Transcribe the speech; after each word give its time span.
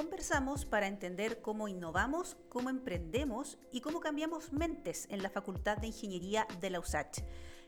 Conversamos 0.00 0.64
para 0.64 0.86
entender 0.86 1.42
cómo 1.42 1.68
innovamos, 1.68 2.38
cómo 2.48 2.70
emprendemos 2.70 3.58
y 3.70 3.82
cómo 3.82 4.00
cambiamos 4.00 4.50
mentes 4.50 5.06
en 5.10 5.22
la 5.22 5.28
Facultad 5.28 5.76
de 5.76 5.88
Ingeniería 5.88 6.48
de 6.58 6.70
la 6.70 6.80
USACH. 6.80 7.18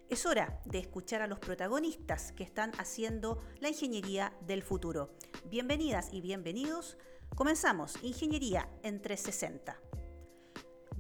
Es 0.09 0.25
hora 0.25 0.59
de 0.65 0.79
escuchar 0.79 1.21
a 1.21 1.27
los 1.27 1.41
protagonistas 1.41 2.33
que 2.33 2.43
están 2.43 2.73
haciendo 2.79 3.39
la 3.61 3.69
ingeniería 3.69 4.33
del 4.47 4.63
futuro. 4.63 5.11
Bienvenidas 5.45 6.09
y 6.11 6.23
bienvenidos. 6.23 6.97
Comenzamos 7.37 8.03
Ingeniería 8.03 8.67
en 8.83 9.03
360. 9.03 9.92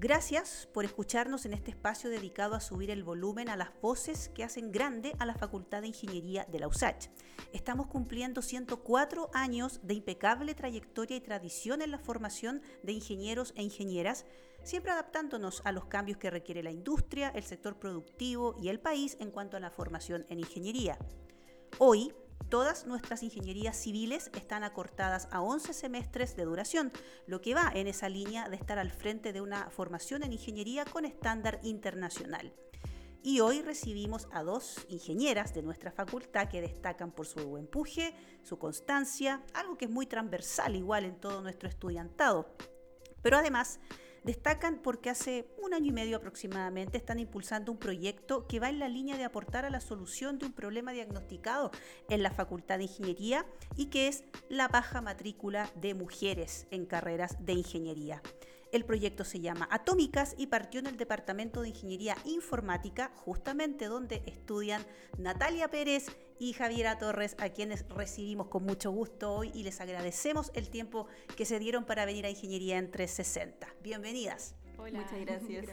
Gracias 0.02 0.68
por 0.72 0.84
escucharnos 0.84 1.46
en 1.46 1.52
este 1.52 1.70
espacio 1.70 2.10
dedicado 2.10 2.56
a 2.56 2.60
subir 2.60 2.90
el 2.90 3.04
volumen 3.04 3.48
a 3.48 3.54
las 3.54 3.68
voces 3.80 4.30
que 4.34 4.42
hacen 4.42 4.72
grande 4.72 5.14
a 5.20 5.26
la 5.26 5.36
Facultad 5.36 5.82
de 5.82 5.86
Ingeniería 5.86 6.44
de 6.50 6.58
la 6.58 6.66
USACH. 6.66 7.06
Estamos 7.52 7.86
cumpliendo 7.86 8.42
104 8.42 9.30
años 9.32 9.78
de 9.84 9.94
impecable 9.94 10.56
trayectoria 10.56 11.16
y 11.16 11.20
tradición 11.20 11.82
en 11.82 11.92
la 11.92 12.00
formación 12.00 12.62
de 12.82 12.90
ingenieros 12.90 13.52
e 13.54 13.62
ingenieras, 13.62 14.26
siempre 14.64 14.90
adaptándonos 14.90 15.62
a 15.64 15.70
los 15.70 15.84
cambios 15.84 16.18
que 16.18 16.30
requiere 16.30 16.64
la 16.64 16.72
industria, 16.72 17.28
el 17.28 17.44
sector 17.44 17.78
productivo 17.78 18.56
y 18.60 18.70
el 18.70 18.80
país 18.80 19.16
en 19.20 19.30
cuanto 19.30 19.56
a 19.56 19.60
la 19.60 19.70
formación 19.70 20.26
en 20.30 20.40
ingeniería. 20.40 20.98
Hoy 21.78 22.12
Todas 22.48 22.86
nuestras 22.86 23.22
ingenierías 23.22 23.76
civiles 23.76 24.30
están 24.34 24.64
acortadas 24.64 25.28
a 25.30 25.40
11 25.40 25.72
semestres 25.72 26.36
de 26.36 26.44
duración, 26.44 26.92
lo 27.26 27.40
que 27.40 27.54
va 27.54 27.70
en 27.74 27.86
esa 27.86 28.08
línea 28.08 28.48
de 28.48 28.56
estar 28.56 28.78
al 28.78 28.90
frente 28.90 29.32
de 29.32 29.40
una 29.40 29.70
formación 29.70 30.22
en 30.22 30.32
ingeniería 30.32 30.84
con 30.84 31.04
estándar 31.04 31.60
internacional. 31.62 32.52
Y 33.24 33.40
hoy 33.40 33.62
recibimos 33.62 34.28
a 34.32 34.42
dos 34.42 34.84
ingenieras 34.88 35.54
de 35.54 35.62
nuestra 35.62 35.92
facultad 35.92 36.48
que 36.48 36.60
destacan 36.60 37.12
por 37.12 37.26
su 37.26 37.56
empuje, 37.56 38.14
su 38.42 38.58
constancia, 38.58 39.42
algo 39.54 39.78
que 39.78 39.84
es 39.84 39.90
muy 39.90 40.06
transversal 40.06 40.74
igual 40.74 41.04
en 41.04 41.20
todo 41.20 41.40
nuestro 41.40 41.68
estudiantado. 41.68 42.54
Pero 43.22 43.36
además 43.36 43.78
Destacan 44.24 44.78
porque 44.78 45.10
hace 45.10 45.48
un 45.58 45.74
año 45.74 45.86
y 45.86 45.92
medio 45.92 46.16
aproximadamente 46.16 46.96
están 46.96 47.18
impulsando 47.18 47.72
un 47.72 47.78
proyecto 47.78 48.46
que 48.46 48.60
va 48.60 48.68
en 48.68 48.78
la 48.78 48.88
línea 48.88 49.16
de 49.16 49.24
aportar 49.24 49.64
a 49.64 49.70
la 49.70 49.80
solución 49.80 50.38
de 50.38 50.46
un 50.46 50.52
problema 50.52 50.92
diagnosticado 50.92 51.72
en 52.08 52.22
la 52.22 52.30
Facultad 52.30 52.78
de 52.78 52.84
Ingeniería 52.84 53.44
y 53.74 53.86
que 53.86 54.06
es 54.06 54.22
la 54.48 54.68
baja 54.68 55.00
matrícula 55.00 55.68
de 55.74 55.94
mujeres 55.94 56.68
en 56.70 56.86
carreras 56.86 57.44
de 57.44 57.54
ingeniería. 57.54 58.22
El 58.70 58.84
proyecto 58.86 59.24
se 59.24 59.40
llama 59.40 59.68
Atómicas 59.70 60.34
y 60.38 60.46
partió 60.46 60.80
en 60.80 60.86
el 60.86 60.96
Departamento 60.96 61.60
de 61.60 61.68
Ingeniería 61.68 62.16
Informática, 62.24 63.10
justamente 63.16 63.86
donde 63.86 64.22
estudian 64.24 64.82
Natalia 65.18 65.68
Pérez 65.68 66.06
y 66.42 66.54
Javiera 66.54 66.98
Torres, 66.98 67.36
a 67.38 67.50
quienes 67.50 67.88
recibimos 67.88 68.48
con 68.48 68.64
mucho 68.64 68.90
gusto 68.90 69.32
hoy 69.32 69.52
y 69.54 69.62
les 69.62 69.80
agradecemos 69.80 70.50
el 70.54 70.70
tiempo 70.70 71.06
que 71.36 71.44
se 71.44 71.60
dieron 71.60 71.84
para 71.84 72.04
venir 72.04 72.26
a 72.26 72.30
Ingeniería 72.30 72.78
en 72.78 72.90
360. 72.90 73.68
Bienvenidas. 73.80 74.56
Hola. 74.76 75.02
Muchas 75.02 75.20
gracias. 75.20 75.66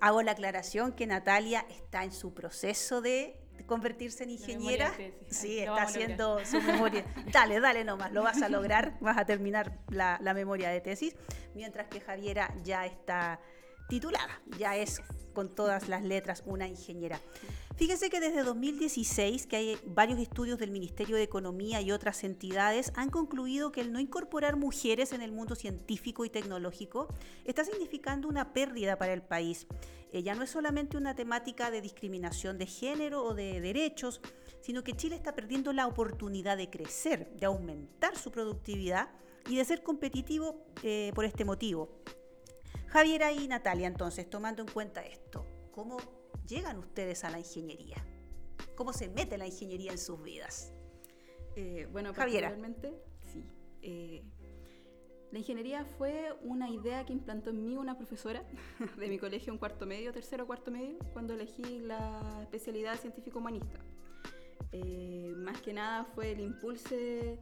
Hago 0.00 0.22
la 0.22 0.32
aclaración 0.32 0.92
que 0.92 1.06
Natalia 1.06 1.66
está 1.68 2.04
en 2.04 2.12
su 2.12 2.32
proceso 2.32 3.02
de 3.02 3.38
convertirse 3.66 4.24
en 4.24 4.30
ingeniera. 4.30 4.94
Sí, 5.28 5.58
está 5.58 5.82
haciendo 5.82 6.42
su 6.46 6.58
memoria. 6.62 7.04
Dale, 7.30 7.60
dale 7.60 7.84
nomás, 7.84 8.10
lo 8.10 8.22
vas 8.22 8.40
a 8.40 8.48
lograr, 8.48 8.96
vas 9.00 9.18
a 9.18 9.26
terminar 9.26 9.78
la, 9.90 10.18
la 10.22 10.32
memoria 10.32 10.70
de 10.70 10.80
tesis, 10.80 11.16
mientras 11.54 11.86
que 11.88 12.00
Javiera 12.00 12.54
ya 12.64 12.86
está 12.86 13.40
titulada, 13.88 14.40
ya 14.58 14.76
es 14.76 15.00
con 15.32 15.54
todas 15.54 15.88
las 15.88 16.02
letras 16.02 16.42
una 16.46 16.66
ingeniera. 16.66 17.20
Fíjese 17.76 18.10
que 18.10 18.18
desde 18.18 18.42
2016, 18.42 19.46
que 19.46 19.54
hay 19.54 19.78
varios 19.86 20.18
estudios 20.18 20.58
del 20.58 20.72
Ministerio 20.72 21.14
de 21.14 21.22
Economía 21.22 21.80
y 21.80 21.92
otras 21.92 22.24
entidades, 22.24 22.90
han 22.96 23.08
concluido 23.08 23.70
que 23.70 23.80
el 23.80 23.92
no 23.92 24.00
incorporar 24.00 24.56
mujeres 24.56 25.12
en 25.12 25.22
el 25.22 25.30
mundo 25.30 25.54
científico 25.54 26.24
y 26.24 26.28
tecnológico 26.28 27.06
está 27.44 27.64
significando 27.64 28.26
una 28.26 28.52
pérdida 28.52 28.98
para 28.98 29.12
el 29.12 29.22
país. 29.22 29.68
Eh, 30.10 30.24
ya 30.24 30.34
no 30.34 30.42
es 30.42 30.50
solamente 30.50 30.96
una 30.96 31.14
temática 31.14 31.70
de 31.70 31.80
discriminación 31.80 32.58
de 32.58 32.66
género 32.66 33.22
o 33.22 33.34
de 33.34 33.60
derechos, 33.60 34.20
sino 34.60 34.82
que 34.82 34.96
Chile 34.96 35.14
está 35.14 35.36
perdiendo 35.36 35.72
la 35.72 35.86
oportunidad 35.86 36.56
de 36.56 36.70
crecer, 36.70 37.30
de 37.36 37.46
aumentar 37.46 38.18
su 38.18 38.32
productividad 38.32 39.08
y 39.48 39.54
de 39.54 39.64
ser 39.64 39.84
competitivo 39.84 40.64
eh, 40.82 41.12
por 41.14 41.24
este 41.24 41.44
motivo. 41.44 42.02
Javiera 42.88 43.32
y 43.32 43.46
Natalia, 43.48 43.86
entonces, 43.86 44.28
tomando 44.28 44.62
en 44.62 44.68
cuenta 44.68 45.02
esto, 45.02 45.44
¿cómo 45.72 45.98
llegan 46.46 46.78
ustedes 46.78 47.22
a 47.24 47.30
la 47.30 47.38
ingeniería? 47.38 47.96
¿Cómo 48.74 48.92
se 48.92 49.08
mete 49.08 49.36
la 49.36 49.46
ingeniería 49.46 49.92
en 49.92 49.98
sus 49.98 50.22
vidas? 50.22 50.72
Eh, 51.54 51.86
bueno, 51.92 52.14
particularmente, 52.14 52.94
sí. 53.32 53.44
Eh, 53.82 54.22
la 55.30 55.38
ingeniería 55.38 55.84
fue 55.84 56.34
una 56.42 56.70
idea 56.70 57.04
que 57.04 57.12
implantó 57.12 57.50
en 57.50 57.62
mí 57.62 57.76
una 57.76 57.96
profesora 57.98 58.42
de 58.96 59.08
mi 59.08 59.18
colegio 59.18 59.52
en 59.52 59.58
cuarto 59.58 59.84
medio, 59.84 60.10
tercero 60.12 60.46
cuarto 60.46 60.70
medio, 60.70 60.98
cuando 61.12 61.34
elegí 61.34 61.80
la 61.80 62.38
especialidad 62.42 62.98
científico-humanista. 62.98 63.78
Eh, 64.72 65.34
más 65.36 65.60
que 65.60 65.74
nada 65.74 66.04
fue 66.04 66.32
el 66.32 66.40
impulso 66.40 66.94
de, 66.94 67.38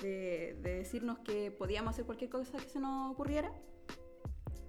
de, 0.00 0.56
decirnos 0.62 1.18
que 1.20 1.50
podíamos 1.50 1.94
hacer 1.94 2.04
cualquier 2.04 2.30
cosa 2.30 2.58
que 2.58 2.68
se 2.68 2.78
nos 2.78 3.12
ocurriera 3.12 3.52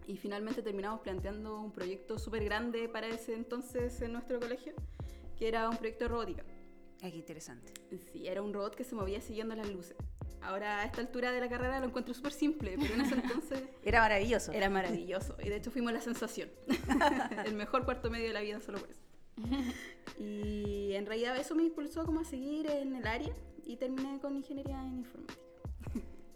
y 0.08 0.18
finalmente 0.18 0.62
terminamos 0.62 1.02
planteando 1.02 1.60
un 1.60 1.72
proyecto 1.72 2.18
súper 2.18 2.44
grande 2.44 2.90
para 2.90 3.08
ese 3.08 3.34
entonces 3.34 4.02
en 4.02 4.14
nuestro 4.14 4.40
colegio, 4.40 4.74
que 5.38 5.48
era 5.48 5.70
un 5.70 5.78
proyecto 5.78 6.06
de 6.06 6.10
robótica. 6.10 6.44
Ah, 7.04 7.10
qué 7.10 7.18
interesante. 7.18 7.74
Sí, 8.12 8.28
era 8.28 8.42
un 8.42 8.54
robot 8.54 8.76
que 8.76 8.84
se 8.84 8.94
movía 8.96 9.22
siguiendo 9.22 9.56
las 9.56 9.70
luces. 9.70 9.98
Ahora 10.42 10.80
a 10.80 10.86
esta 10.86 11.02
altura 11.02 11.32
de 11.32 11.40
la 11.40 11.50
carrera 11.50 11.80
lo 11.80 11.88
encuentro 11.88 12.14
súper 12.14 12.32
simple, 12.32 12.76
pero 12.80 12.94
en 12.94 13.02
ese 13.02 13.16
entonces... 13.16 13.64
era 13.84 14.02
maravilloso. 14.02 14.52
Era 14.52 14.70
maravilloso. 14.70 15.36
Y 15.44 15.50
de 15.50 15.58
hecho 15.58 15.72
fuimos 15.72 15.94
la 15.94 16.02
sensación. 16.02 16.50
el 17.46 17.54
mejor 17.56 17.86
cuarto 17.86 18.10
medio 18.10 18.28
de 18.28 18.34
la 18.34 18.42
vida 18.42 18.60
solo 18.60 18.80
por 18.80 18.90
eso. 18.90 19.02
y 20.20 20.94
en 20.94 21.06
realidad 21.06 21.38
eso 21.38 21.56
me 21.56 21.64
impulsó 21.64 22.06
como 22.06 22.20
a 22.20 22.24
seguir 22.24 22.70
en 22.70 22.96
el 22.96 23.08
área 23.08 23.34
y 23.66 23.78
terminé 23.78 24.20
con 24.20 24.36
ingeniería 24.36 24.80
en 24.86 24.98
informática. 25.00 25.42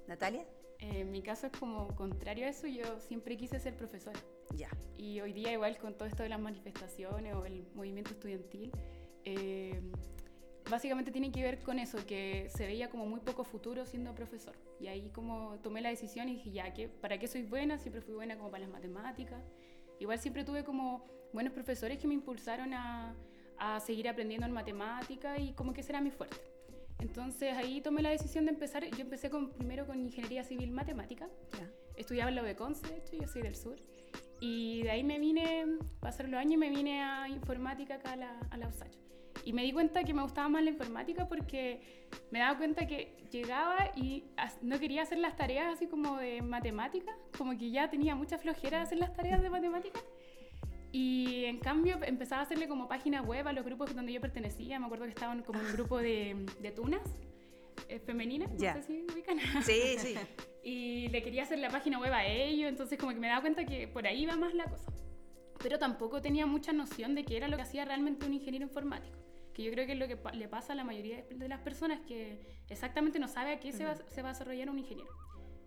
Natalia. 0.08 0.46
Eh, 0.80 1.02
en 1.02 1.12
mi 1.12 1.22
caso 1.22 1.48
es 1.48 1.54
como 1.54 1.88
contrario 1.96 2.46
a 2.46 2.50
eso, 2.50 2.68
yo 2.68 3.00
siempre 3.00 3.38
quise 3.38 3.60
ser 3.60 3.76
profesora. 3.76 4.20
Ya. 4.56 4.70
Y 4.98 5.22
hoy 5.22 5.34
día 5.34 5.52
igual 5.52 5.78
con 5.78 5.96
todo 5.96 6.08
esto 6.08 6.24
de 6.24 6.30
las 6.30 6.40
manifestaciones 6.40 7.36
o 7.36 7.46
el 7.46 7.66
movimiento 7.74 8.12
estudiantil, 8.12 8.72
eh, 9.24 9.82
básicamente 10.70 11.12
tiene 11.12 11.32
que 11.32 11.42
ver 11.42 11.62
con 11.62 11.80
eso, 11.80 12.06
que 12.06 12.50
se 12.50 12.66
veía 12.66 12.90
como 12.90 13.06
muy 13.06 13.20
poco 13.20 13.44
futuro 13.44 13.86
siendo 13.86 14.14
profesor. 14.14 14.56
Y 14.80 14.88
ahí 14.88 15.10
como 15.10 15.60
tomé 15.62 15.82
la 15.82 15.90
decisión 15.90 16.30
y 16.30 16.36
dije, 16.36 16.52
ya, 16.52 16.74
¿qué, 16.74 16.88
¿para 16.88 17.18
qué 17.18 17.28
soy 17.28 17.44
buena? 17.44 17.78
Siempre 17.78 18.02
fui 18.02 18.14
buena 18.14 18.38
como 18.38 18.52
para 18.52 18.64
las 18.64 18.72
matemáticas. 18.72 19.44
Igual 20.00 20.20
siempre 20.20 20.44
tuve 20.44 20.64
como 20.64 21.06
buenos 21.34 21.54
profesores 21.54 21.98
que 22.00 22.08
me 22.08 22.14
impulsaron 22.14 22.74
a, 22.74 23.16
a 23.58 23.80
seguir 23.80 24.10
aprendiendo 24.10 24.46
en 24.46 24.54
matemática 24.54 25.38
y 25.40 25.54
como 25.54 25.74
que 25.74 25.84
será 25.84 26.02
mi 26.02 26.12
fuerte. 26.12 26.55
Entonces 27.00 27.56
ahí 27.56 27.82
tomé 27.82 28.02
la 28.02 28.10
decisión 28.10 28.46
de 28.46 28.52
empezar. 28.52 28.86
Yo 28.86 29.02
empecé 29.02 29.30
con, 29.30 29.52
primero 29.52 29.86
con 29.86 30.00
ingeniería 30.00 30.44
civil 30.44 30.72
matemática. 30.72 31.28
Estudiaba 31.96 32.30
en 32.30 32.36
la 32.36 32.44
UBECONCE, 32.44 32.88
de 32.88 32.98
hecho, 32.98 33.16
yo 33.16 33.28
soy 33.28 33.42
del 33.42 33.56
sur. 33.56 33.76
Y 34.40 34.84
de 34.84 34.92
ahí 34.92 35.04
me 35.04 35.20
vine, 35.20 35.66
pasaron 36.00 36.32
los 36.32 36.40
años 36.40 36.54
y 36.54 36.58
me 36.58 36.70
vine 36.70 37.02
a 37.04 37.30
informática 37.30 37.96
acá 37.96 38.14
a 38.14 38.16
la, 38.16 38.40
a 38.50 38.58
la 38.58 38.68
USACH. 38.68 38.98
Y 39.46 39.54
me 39.54 39.64
di 39.64 39.72
cuenta 39.72 40.04
que 40.04 40.14
me 40.14 40.24
gustaba 40.24 40.50
más 40.50 40.64
la 40.64 40.72
informática 40.72 41.28
porque 41.28 42.08
me 42.32 42.40
daba 42.40 42.58
cuenta 42.58 42.88
que 42.88 43.16
llegaba 43.32 43.92
y 43.96 44.26
no 44.62 44.80
quería 44.80 45.04
hacer 45.04 45.20
las 45.20 45.36
tareas 45.36 45.74
así 45.74 45.88
como 45.88 46.18
de 46.18 46.42
matemática, 46.42 47.16
como 47.38 47.58
que 47.58 47.70
ya 47.70 47.90
tenía 47.90 48.16
mucha 48.16 48.38
flojera 48.38 48.78
de 48.78 48.84
hacer 48.84 48.98
las 48.98 49.14
tareas 49.14 49.42
de 49.42 49.50
matemática. 49.50 50.00
Y 50.98 51.44
en 51.44 51.60
cambio 51.60 52.00
empezaba 52.04 52.40
a 52.40 52.46
hacerle 52.46 52.70
como 52.70 52.88
página 52.88 53.22
web 53.22 53.46
a 53.50 53.52
los 53.52 53.66
grupos 53.66 53.94
donde 53.94 54.14
yo 54.14 54.22
pertenecía. 54.22 54.80
Me 54.80 54.86
acuerdo 54.86 55.04
que 55.04 55.10
estaban 55.10 55.44
como 55.44 55.60
un 55.60 55.74
grupo 55.74 55.98
de, 55.98 56.46
de 56.62 56.72
tunas 56.72 57.02
eh, 57.90 58.00
femeninas, 58.00 58.50
no 58.54 58.58
sé 58.58 58.82
si 58.82 59.04
ubican. 59.14 59.38
Sí, 59.62 59.98
sí. 59.98 60.16
y 60.64 61.10
le 61.10 61.22
quería 61.22 61.44
hacer 61.44 61.60
la 61.60 61.70
página 61.70 62.00
web 62.00 62.14
a 62.14 62.26
ellos, 62.26 62.70
entonces 62.70 62.98
como 62.98 63.12
que 63.12 63.20
me 63.20 63.28
daba 63.28 63.42
cuenta 63.42 63.66
que 63.66 63.90
por 63.90 64.08
ahí 64.08 64.26
va 64.26 64.38
más 64.38 64.54
la 64.54 64.64
cosa. 64.64 64.90
Pero 65.62 65.80
tampoco 65.80 66.22
tenía 66.22 66.46
mucha 66.46 66.72
noción 66.72 67.14
de 67.14 67.26
qué 67.26 67.36
era 67.36 67.50
lo 67.50 67.58
que 67.58 67.64
hacía 67.64 67.84
realmente 67.84 68.26
un 68.26 68.34
ingeniero 68.34 68.66
informático. 68.66 69.18
Que 69.54 69.64
yo 69.64 69.74
creo 69.74 69.86
que 69.86 69.92
es 69.92 70.00
lo 70.00 70.08
que 70.08 70.18
le 70.38 70.48
pasa 70.48 70.72
a 70.72 70.78
la 70.78 70.86
mayoría 70.86 71.26
de 71.30 71.50
las 71.50 71.60
personas, 71.60 72.00
que 72.08 72.40
exactamente 72.70 73.20
no 73.20 73.28
sabe 73.28 73.52
a 73.52 73.60
qué 73.60 73.74
se, 73.74 73.84
va, 73.84 73.98
se 73.98 74.22
va 74.22 74.30
a 74.30 74.32
desarrollar 74.32 74.70
un 74.70 74.80
ingeniero. 74.80 75.12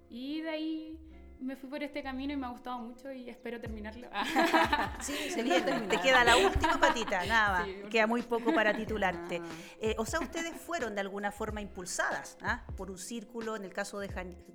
Y 0.09 0.41
de 0.41 0.49
ahí 0.49 0.99
me 1.41 1.57
fui 1.57 1.69
por 1.69 1.83
este 1.83 2.03
camino 2.03 2.33
y 2.33 2.37
me 2.37 2.47
ha 2.47 2.51
gustado 2.51 2.79
mucho 2.79 3.13
y 3.13 3.31
espero 3.31 3.61
terminarlo. 3.61 4.09
sí, 5.01 5.15
se 5.31 5.43
Te 5.43 6.01
queda 6.01 6.25
la 6.25 6.37
última 6.37 6.79
patita, 6.79 7.25
nada 7.27 7.67
Queda 7.91 8.07
muy 8.07 8.23
poco 8.23 8.53
para 8.53 8.75
titularte. 8.75 9.41
Ah. 9.49 9.77
Eh, 9.81 9.95
o 9.99 10.05
sea, 10.05 10.21
ustedes 10.21 10.55
fueron 10.55 10.95
de 10.95 11.01
alguna 11.01 11.31
forma 11.31 11.61
impulsadas 11.61 12.37
¿ah? 12.43 12.65
por 12.77 12.91
un 12.91 12.99
círculo, 12.99 13.57
en 13.57 13.65
el 13.65 13.73
caso 13.73 13.99
de, 13.99 14.09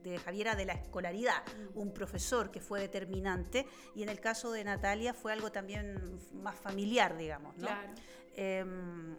de, 0.03 0.17
Javiera, 0.19 0.55
de 0.55 0.65
la 0.65 0.73
escolaridad, 0.73 1.43
mm. 1.45 1.77
un 1.77 1.93
profesor 1.93 2.51
que 2.51 2.59
fue 2.59 2.81
determinante, 2.81 3.65
y 3.95 4.03
en 4.03 4.09
el 4.09 4.19
caso 4.19 4.51
de 4.51 4.63
Natalia 4.63 5.13
fue 5.13 5.33
algo 5.33 5.51
también 5.51 6.19
más 6.33 6.55
familiar, 6.59 7.17
digamos. 7.17 7.55
¿no? 7.57 7.67
Claro. 7.67 7.93
Em, 8.35 9.17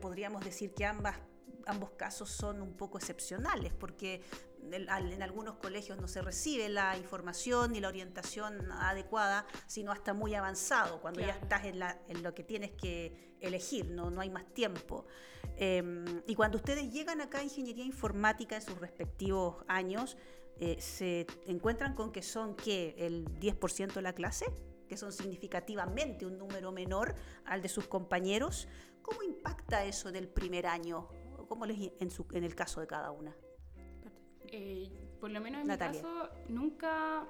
podríamos 0.00 0.44
decir 0.44 0.72
que 0.74 0.86
ambas 0.86 1.16
ambos 1.66 1.90
casos 1.92 2.30
son 2.30 2.60
un 2.62 2.74
poco 2.74 2.98
excepcionales, 2.98 3.72
porque 3.72 4.22
en 4.72 5.22
algunos 5.22 5.56
colegios 5.56 6.00
no 6.00 6.08
se 6.08 6.22
recibe 6.22 6.68
la 6.68 6.96
información 6.96 7.72
ni 7.72 7.80
la 7.80 7.88
orientación 7.88 8.70
adecuada, 8.72 9.46
sino 9.66 9.92
hasta 9.92 10.14
muy 10.14 10.34
avanzado, 10.34 11.00
cuando 11.00 11.20
ya 11.20 11.32
estás 11.32 11.64
en, 11.64 12.22
lo 12.22 12.34
que 12.34 12.44
tienes 12.44 12.72
que 12.72 13.36
elegir, 13.40 13.90
no, 13.90 14.10
no 14.10 14.20
hay 14.20 14.30
más 14.30 14.46
tiempo. 14.54 15.06
Em, 15.56 16.22
y 16.26 16.34
cuando 16.34 16.56
ustedes 16.56 16.92
llegan 16.92 17.20
acá 17.20 17.38
a 17.38 17.42
Ingeniería 17.42 17.84
Informática 17.84 18.56
en 18.56 18.62
sus 18.62 18.78
respectivos 18.78 19.64
años, 19.68 20.16
eh, 20.58 20.80
se 20.80 21.26
encuentran 21.46 21.94
con 21.94 22.12
que 22.12 22.22
son 22.22 22.54
¿qué? 22.56 22.94
el 22.98 23.26
10% 23.40 23.94
de 23.94 24.02
la 24.02 24.14
clase, 24.14 24.46
que 24.88 24.96
son 24.96 25.12
significativamente 25.12 26.26
un 26.26 26.38
número 26.38 26.72
menor 26.72 27.14
al 27.44 27.62
de 27.62 27.68
sus 27.68 27.86
compañeros. 27.86 28.68
¿Cómo 29.02 29.22
impacta 29.22 29.84
eso 29.84 30.10
del 30.10 30.28
primer 30.28 30.66
año? 30.66 31.08
¿Cómo 31.48 31.66
les, 31.66 31.78
en, 32.00 32.08
en 32.32 32.44
el 32.44 32.54
caso 32.54 32.80
de 32.80 32.86
cada 32.86 33.10
una? 33.10 33.36
Eh, 34.48 34.90
por 35.20 35.30
lo 35.30 35.40
menos 35.40 35.62
en 35.62 35.68
mi 35.68 35.76
caso, 35.76 36.28
nunca, 36.48 37.26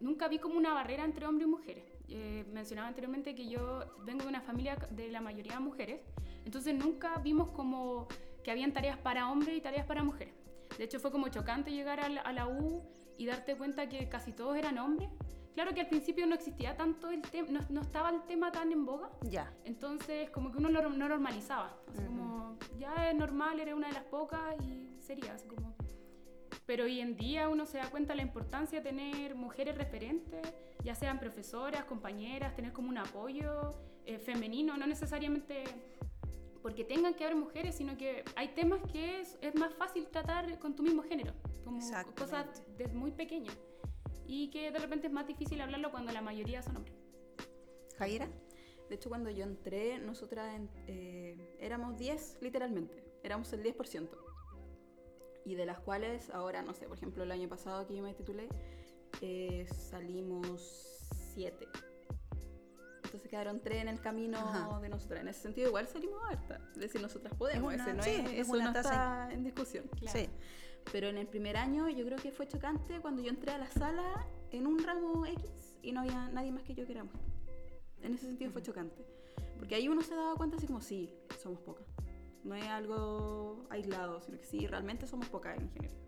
nunca 0.00 0.28
vi 0.28 0.38
como 0.38 0.56
una 0.56 0.72
barrera 0.72 1.04
entre 1.04 1.26
hombres 1.26 1.46
y 1.46 1.50
mujeres. 1.50 1.84
Eh, 2.08 2.44
mencionaba 2.52 2.88
anteriormente 2.88 3.34
que 3.34 3.48
yo 3.48 3.80
vengo 4.04 4.22
de 4.22 4.28
una 4.28 4.40
familia 4.40 4.76
de 4.90 5.10
la 5.10 5.20
mayoría 5.20 5.54
de 5.54 5.60
mujeres, 5.60 6.00
entonces 6.46 6.74
nunca 6.74 7.18
vimos 7.18 7.50
como 7.50 8.08
que 8.42 8.50
habían 8.50 8.72
tareas 8.72 8.96
para 8.96 9.30
hombres 9.30 9.58
y 9.58 9.60
tareas 9.60 9.84
para 9.84 10.02
mujeres. 10.02 10.32
De 10.78 10.84
hecho, 10.84 11.00
fue 11.00 11.10
como 11.10 11.28
chocante 11.28 11.70
llegar 11.70 12.00
a 12.00 12.32
la, 12.32 12.46
U 12.46 12.82
y 13.18 13.26
darte 13.26 13.56
cuenta 13.56 13.88
que 13.88 14.08
casi 14.08 14.32
todos 14.32 14.56
eran 14.56 14.78
hombres. 14.78 15.10
Claro 15.54 15.74
que 15.74 15.80
al 15.80 15.88
principio 15.88 16.26
no 16.26 16.34
existía 16.34 16.76
tanto 16.76 17.10
el 17.10 17.20
tema, 17.20 17.66
no, 17.68 17.80
estaba 17.80 18.10
el 18.10 18.22
tema 18.22 18.52
tan 18.52 18.70
en 18.70 18.86
boga. 18.86 19.10
Ya. 19.22 19.52
Entonces, 19.64 20.30
como 20.30 20.52
que 20.52 20.58
uno 20.58 20.68
lo, 20.68 20.88
no 20.88 21.08
normalizaba. 21.08 21.76
Así 21.92 22.02
como, 22.04 22.56
ya 22.78 23.10
es 23.10 23.16
normal, 23.16 23.58
era 23.58 23.74
una 23.74 23.88
de 23.88 23.94
las 23.94 24.04
pocas 24.04 24.40
y 24.62 24.96
sería 25.00 25.34
así 25.34 25.48
como. 25.48 25.74
Pero 26.68 26.84
hoy 26.84 27.00
en 27.00 27.16
día 27.16 27.48
uno 27.48 27.64
se 27.64 27.78
da 27.78 27.90
cuenta 27.90 28.12
de 28.12 28.18
la 28.18 28.22
importancia 28.24 28.80
de 28.80 28.90
tener 28.90 29.34
mujeres 29.34 29.74
referentes, 29.74 30.46
ya 30.84 30.94
sean 30.94 31.18
profesoras, 31.18 31.86
compañeras, 31.86 32.54
tener 32.54 32.74
como 32.74 32.90
un 32.90 32.98
apoyo 32.98 33.70
eh, 34.04 34.18
femenino, 34.18 34.76
no 34.76 34.86
necesariamente 34.86 35.64
porque 36.60 36.84
tengan 36.84 37.14
que 37.14 37.24
haber 37.24 37.36
mujeres, 37.36 37.74
sino 37.74 37.96
que 37.96 38.22
hay 38.36 38.48
temas 38.48 38.82
que 38.92 39.18
es, 39.22 39.38
es 39.40 39.54
más 39.54 39.72
fácil 39.72 40.08
tratar 40.08 40.58
con 40.58 40.76
tu 40.76 40.82
mismo 40.82 41.02
género, 41.02 41.32
como 41.64 41.80
cosas 42.14 42.62
de 42.76 42.86
muy 42.88 43.12
pequeñas, 43.12 43.56
y 44.26 44.50
que 44.50 44.70
de 44.70 44.78
repente 44.78 45.06
es 45.06 45.12
más 45.14 45.26
difícil 45.26 45.62
hablarlo 45.62 45.90
cuando 45.90 46.12
la 46.12 46.20
mayoría 46.20 46.60
son 46.60 46.76
hombres. 46.76 46.98
Jaira. 47.96 48.28
De 48.90 48.94
hecho, 48.94 49.08
cuando 49.08 49.30
yo 49.30 49.44
entré, 49.44 49.98
nosotras 50.00 50.54
eh, 50.86 51.56
éramos 51.60 51.96
10, 51.96 52.38
literalmente, 52.42 53.02
éramos 53.22 53.50
el 53.54 53.62
10%. 53.62 54.27
Y 55.48 55.54
de 55.54 55.64
las 55.64 55.80
cuales, 55.80 56.30
ahora, 56.30 56.62
no 56.62 56.74
sé, 56.74 56.86
por 56.86 56.98
ejemplo, 56.98 57.24
el 57.24 57.32
año 57.32 57.48
pasado 57.48 57.86
que 57.86 57.96
yo 57.96 58.02
me 58.02 58.12
titulé, 58.12 58.48
eh, 59.22 59.66
salimos 59.72 60.60
7 61.34 61.66
entonces 63.08 63.30
quedaron 63.30 63.60
tres 63.60 63.80
en 63.80 63.88
el 63.88 64.00
camino 64.00 64.80
de 64.80 64.88
nosotras. 64.90 65.22
En 65.22 65.28
ese 65.28 65.40
sentido, 65.40 65.68
igual 65.68 65.88
salimos 65.88 66.20
harta. 66.28 66.60
Es 66.74 66.80
decir, 66.80 67.00
nosotras 67.00 67.34
podemos. 67.34 67.72
Ese 67.72 67.94
no, 67.94 68.02
es, 68.02 68.32
eso 68.32 68.56
no 68.56 68.70
está 68.70 69.32
en 69.32 69.44
discusión. 69.44 69.84
Sí. 70.12 70.28
Pero 70.92 71.08
en 71.08 71.16
el 71.16 71.26
primer 71.26 71.56
año 71.56 71.88
yo 71.88 72.04
creo 72.04 72.18
que 72.18 72.30
fue 72.32 72.46
chocante 72.46 73.00
cuando 73.00 73.22
yo 73.22 73.30
entré 73.30 73.52
a 73.52 73.58
la 73.58 73.70
sala 73.70 74.26
en 74.50 74.66
un 74.66 74.82
ramo 74.82 75.26
X 75.26 75.78
y 75.82 75.92
no 75.92 76.00
había 76.00 76.28
nadie 76.28 76.52
más 76.52 76.62
que 76.62 76.74
yo 76.74 76.86
que 76.86 76.92
era 76.92 77.04
mujer. 77.04 77.20
En 78.02 78.14
ese 78.14 78.26
sentido 78.26 78.50
fue 78.52 78.62
chocante. 78.62 79.04
Porque 79.58 79.74
ahí 79.74 79.88
uno 79.88 80.02
se 80.02 80.14
daba 80.14 80.34
cuenta 80.36 80.56
así 80.56 80.66
como, 80.66 80.80
sí, 80.80 81.14
somos 81.42 81.60
pocas. 81.60 81.86
No 82.44 82.54
es 82.54 82.66
algo 82.66 83.66
aislado, 83.70 84.20
sino 84.20 84.38
que 84.38 84.44
sí, 84.44 84.66
realmente 84.66 85.06
somos 85.06 85.28
pocas 85.28 85.56
en 85.56 85.64
ingeniería. 85.64 85.98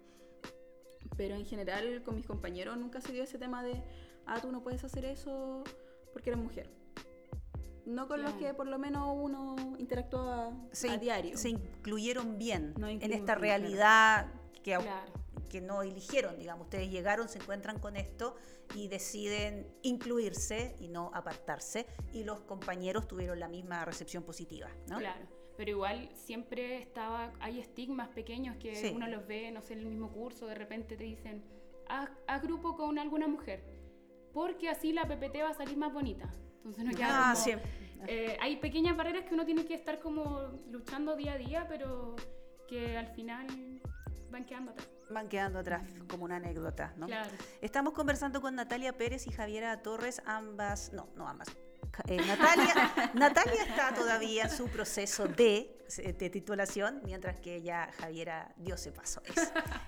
Pero 1.16 1.34
en 1.34 1.44
general 1.44 2.02
con 2.02 2.14
mis 2.14 2.26
compañeros 2.26 2.78
nunca 2.78 3.00
se 3.00 3.12
dio 3.12 3.22
ese 3.22 3.38
tema 3.38 3.62
de, 3.62 3.82
ah, 4.26 4.40
tú 4.40 4.50
no 4.52 4.62
puedes 4.62 4.84
hacer 4.84 5.04
eso 5.04 5.64
porque 6.12 6.30
eres 6.30 6.42
mujer 6.42 6.70
no 7.90 8.08
con 8.08 8.22
los 8.22 8.32
que 8.34 8.54
por 8.54 8.66
lo 8.66 8.78
menos 8.78 9.08
uno 9.12 9.56
interactúa 9.78 10.48
a 10.88 10.96
diario. 10.96 11.36
Se 11.36 11.48
incluyeron 11.48 12.38
bien 12.38 12.74
en 12.78 13.12
esta 13.12 13.34
realidad 13.34 14.32
que, 14.62 14.78
que 15.48 15.60
no 15.60 15.82
eligieron, 15.82 16.38
digamos. 16.38 16.66
Ustedes 16.66 16.90
llegaron, 16.90 17.28
se 17.28 17.38
encuentran 17.38 17.78
con 17.78 17.96
esto 17.96 18.36
y 18.74 18.88
deciden 18.88 19.66
incluirse 19.82 20.76
y 20.78 20.88
no 20.88 21.10
apartarse. 21.14 21.86
Y 22.12 22.24
los 22.24 22.40
compañeros 22.40 23.08
tuvieron 23.08 23.40
la 23.40 23.48
misma 23.48 23.84
recepción 23.84 24.22
positiva, 24.22 24.68
¿no? 24.88 24.98
Claro. 24.98 25.39
Pero 25.60 25.72
igual 25.72 26.08
siempre 26.14 26.78
estaba, 26.78 27.34
hay 27.38 27.60
estigmas 27.60 28.08
pequeños 28.08 28.56
que 28.56 28.92
uno 28.94 29.06
los 29.08 29.26
ve, 29.26 29.50
no 29.50 29.60
sé, 29.60 29.74
en 29.74 29.80
el 29.80 29.88
mismo 29.88 30.10
curso, 30.10 30.46
de 30.46 30.54
repente 30.54 30.96
te 30.96 31.04
dicen, 31.04 31.44
haz 31.86 32.42
grupo 32.42 32.78
con 32.78 32.98
alguna 32.98 33.28
mujer, 33.28 33.62
porque 34.32 34.70
así 34.70 34.94
la 34.94 35.06
PPT 35.06 35.42
va 35.42 35.50
a 35.50 35.52
salir 35.52 35.76
más 35.76 35.92
bonita. 35.92 36.30
Entonces 36.56 36.82
no 36.82 36.92
queda 36.92 37.32
ah, 37.32 37.34
eh, 38.06 38.38
hay 38.40 38.56
pequeñas 38.56 38.96
barreras 38.96 39.26
que 39.26 39.34
uno 39.34 39.44
tiene 39.44 39.66
que 39.66 39.74
estar 39.74 40.00
como 40.00 40.48
luchando 40.70 41.14
día 41.14 41.34
a 41.34 41.36
día, 41.36 41.66
pero 41.68 42.16
que 42.66 42.96
al 42.96 43.08
final 43.08 43.46
van 44.30 44.46
quedando 44.46 44.70
atrás. 44.70 44.88
Van 45.10 45.28
quedando 45.28 45.58
atrás 45.58 45.86
como 46.08 46.24
una 46.24 46.36
anécdota, 46.36 46.94
¿no? 46.96 47.06
Claro. 47.06 47.32
Estamos 47.60 47.92
conversando 47.92 48.40
con 48.40 48.54
Natalia 48.54 48.96
Pérez 48.96 49.26
y 49.26 49.30
Javiera 49.30 49.82
Torres, 49.82 50.22
ambas, 50.24 50.90
no, 50.94 51.10
no 51.16 51.28
ambas, 51.28 51.54
eh, 52.06 52.16
Natalia, 52.26 53.10
Natalia 53.14 53.62
está 53.62 53.94
todavía 53.94 54.44
en 54.44 54.50
su 54.50 54.68
proceso 54.68 55.26
de, 55.26 55.76
titulación, 56.32 57.00
mientras 57.04 57.40
que 57.40 57.56
ella, 57.56 57.90
Javiera, 57.98 58.54
Dios 58.56 58.80
se 58.80 58.92
pasó, 58.92 59.20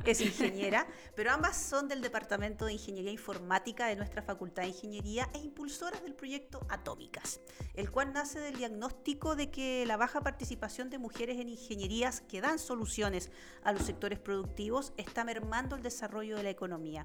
es, 0.04 0.20
ingeniera, 0.20 0.86
pero 1.14 1.30
ambas 1.30 1.56
son 1.56 1.86
del 1.86 2.00
Departamento 2.00 2.66
de 2.66 2.72
Ingeniería 2.72 3.12
Informática 3.12 3.86
de 3.86 3.94
nuestra 3.94 4.20
Facultad 4.20 4.62
de 4.62 4.70
Ingeniería 4.70 5.28
e 5.32 5.38
impulsoras 5.38 6.02
del 6.02 6.14
proyecto 6.14 6.66
Atómicas, 6.68 7.40
el 7.74 7.90
cual 7.90 8.12
nace 8.12 8.40
del 8.40 8.56
diagnóstico 8.56 9.36
de 9.36 9.50
que 9.50 9.86
la 9.86 9.96
baja 9.96 10.20
participación 10.20 10.90
de 10.90 10.98
mujeres 10.98 11.38
en 11.38 11.48
ingenierías 11.48 12.20
que 12.20 12.40
dan 12.40 12.58
soluciones 12.58 13.30
a 13.62 13.72
los 13.72 13.82
sectores 13.82 14.18
productivos 14.18 14.92
está 14.96 15.24
mermando 15.24 15.76
el 15.76 15.82
desarrollo 15.82 16.36
de 16.36 16.42
la 16.42 16.50
economía. 16.50 17.04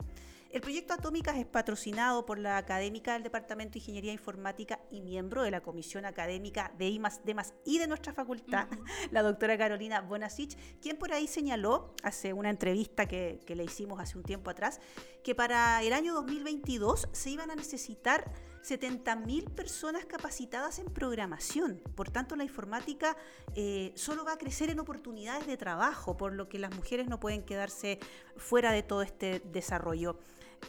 El 0.49 0.61
proyecto 0.61 0.93
Atómicas 0.93 1.35
es 1.35 1.45
patrocinado 1.45 2.25
por 2.25 2.39
la 2.39 2.57
académica 2.57 3.13
del 3.13 3.23
Departamento 3.23 3.73
de 3.73 3.79
Ingeniería 3.79 4.13
Informática 4.13 4.79
y 4.89 5.01
miembro 5.01 5.43
de 5.43 5.51
la 5.51 5.61
Comisión 5.61 6.05
Académica 6.05 6.71
de 6.77 6.87
IMAS, 6.87 7.25
DEMAS 7.25 7.53
y 7.65 7.79
de 7.79 7.87
nuestra 7.87 8.13
facultad, 8.13 8.67
la 9.11 9.23
doctora 9.23 9.57
Carolina 9.57 9.99
Bonasich, 9.99 10.57
quien 10.79 10.97
por 10.97 11.11
ahí 11.11 11.27
señaló, 11.27 11.93
hace 12.01 12.31
una 12.31 12.49
entrevista 12.49 13.07
que, 13.07 13.43
le 13.45 13.63
hicimos 13.63 13.99
hace 13.99 14.17
un 14.17 14.23
tiempo 14.23 14.49
atrás, 14.49 14.79
que 15.21 15.35
para 15.35 15.83
el 15.83 15.91
año 15.91 16.13
2022 16.13 17.09
se 17.11 17.29
iban 17.29 17.51
a 17.51 17.55
necesitar 17.55 18.31
70.000 18.63 19.49
personas 19.53 20.05
capacitadas 20.05 20.79
en 20.79 20.85
programación. 20.85 21.81
Por 21.95 22.09
tanto, 22.09 22.35
la 22.37 22.43
informática 22.43 23.17
eh, 23.55 23.91
solo 23.95 24.23
va 24.23 24.33
a 24.33 24.37
crecer 24.37 24.69
en 24.69 24.79
oportunidades 24.79 25.45
de 25.45 25.57
trabajo, 25.57 26.15
por 26.15 26.33
lo 26.33 26.47
que 26.47 26.57
las 26.57 26.73
mujeres 26.73 27.07
no 27.07 27.19
pueden 27.19 27.43
quedarse 27.43 27.99
fuera 28.37 28.71
de 28.71 28.83
todo 28.83 29.01
este 29.01 29.41
desarrollo. 29.51 30.17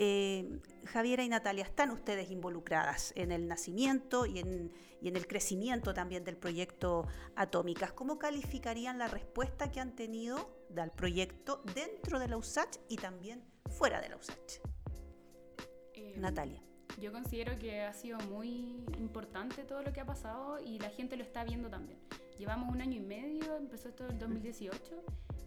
Eh, 0.00 0.60
Javiera 0.86 1.24
y 1.24 1.28
Natalia, 1.28 1.64
¿están 1.64 1.90
ustedes 1.90 2.30
involucradas 2.30 3.12
en 3.16 3.32
el 3.32 3.48
nacimiento 3.48 4.26
y 4.26 4.38
en, 4.38 4.72
el 5.02 5.26
crecimiento 5.26 5.92
también 5.92 6.24
del 6.24 6.36
proyecto 6.36 7.06
Atómicas? 7.34 7.92
¿Cómo 7.92 8.16
calificarían 8.16 8.98
la 8.98 9.08
respuesta 9.08 9.72
que 9.72 9.80
han 9.80 9.96
tenido 9.96 10.56
del 10.68 10.92
proyecto 10.92 11.62
dentro 11.74 12.20
de 12.20 12.28
la 12.28 12.36
USACH 12.36 12.78
y 12.88 12.96
también 12.96 13.42
fuera 13.70 14.00
de 14.00 14.08
la 14.08 14.16
USACH? 14.16 14.60
Eh, 15.94 16.14
Natalia. 16.16 16.62
Yo 17.00 17.12
considero 17.12 17.58
que 17.58 17.82
ha 17.82 17.92
sido 17.92 18.18
muy 18.20 18.84
importante 18.98 19.64
todo 19.64 19.82
lo 19.82 19.92
que 19.92 20.00
ha 20.00 20.06
pasado 20.06 20.60
y 20.60 20.78
la 20.78 20.90
gente 20.90 21.16
lo 21.16 21.24
está 21.24 21.42
viendo 21.42 21.68
también. 21.68 21.98
Llevamos 22.38 22.72
un 22.72 22.80
año 22.80 22.96
y 22.96 23.00
medio, 23.00 23.56
empezó 23.56 23.88
esto 23.88 24.04
en 24.04 24.12
el 24.12 24.18
2018 24.20 25.04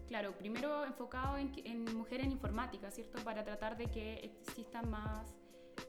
Claro, 0.08 0.36
primero 0.36 0.84
enfocado 0.84 1.38
en, 1.38 1.52
en 1.64 1.96
mujeres 1.96 2.26
en 2.26 2.32
informática, 2.32 2.90
¿cierto? 2.90 3.22
Para 3.24 3.44
tratar 3.44 3.76
de 3.76 3.86
que 3.86 4.14
existan 4.14 4.90
más, 4.90 5.34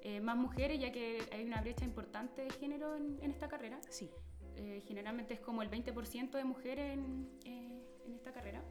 eh, 0.02 0.22
más 0.22 0.36
mujeres, 0.36 0.80
ya 0.80 0.92
que 0.92 1.22
hay 1.32 1.44
una 1.44 1.62
brecha 1.62 1.86
importante 1.86 2.44
de 2.44 2.50
género 2.52 2.96
en, 2.96 3.20
esta 3.32 3.48
carrera. 3.48 3.80
Sí. 3.90 4.10
Eh, 4.56 4.84
generalmente 4.88 5.34
es 5.34 5.40
como 5.40 5.62
el 5.62 5.70
20% 5.70 6.32
de 6.32 6.44
mujeres 6.44 6.94
en, 6.94 7.30
eh, 7.46 7.86
en, 8.06 8.14
esta 8.14 8.32
carrera. 8.32 8.64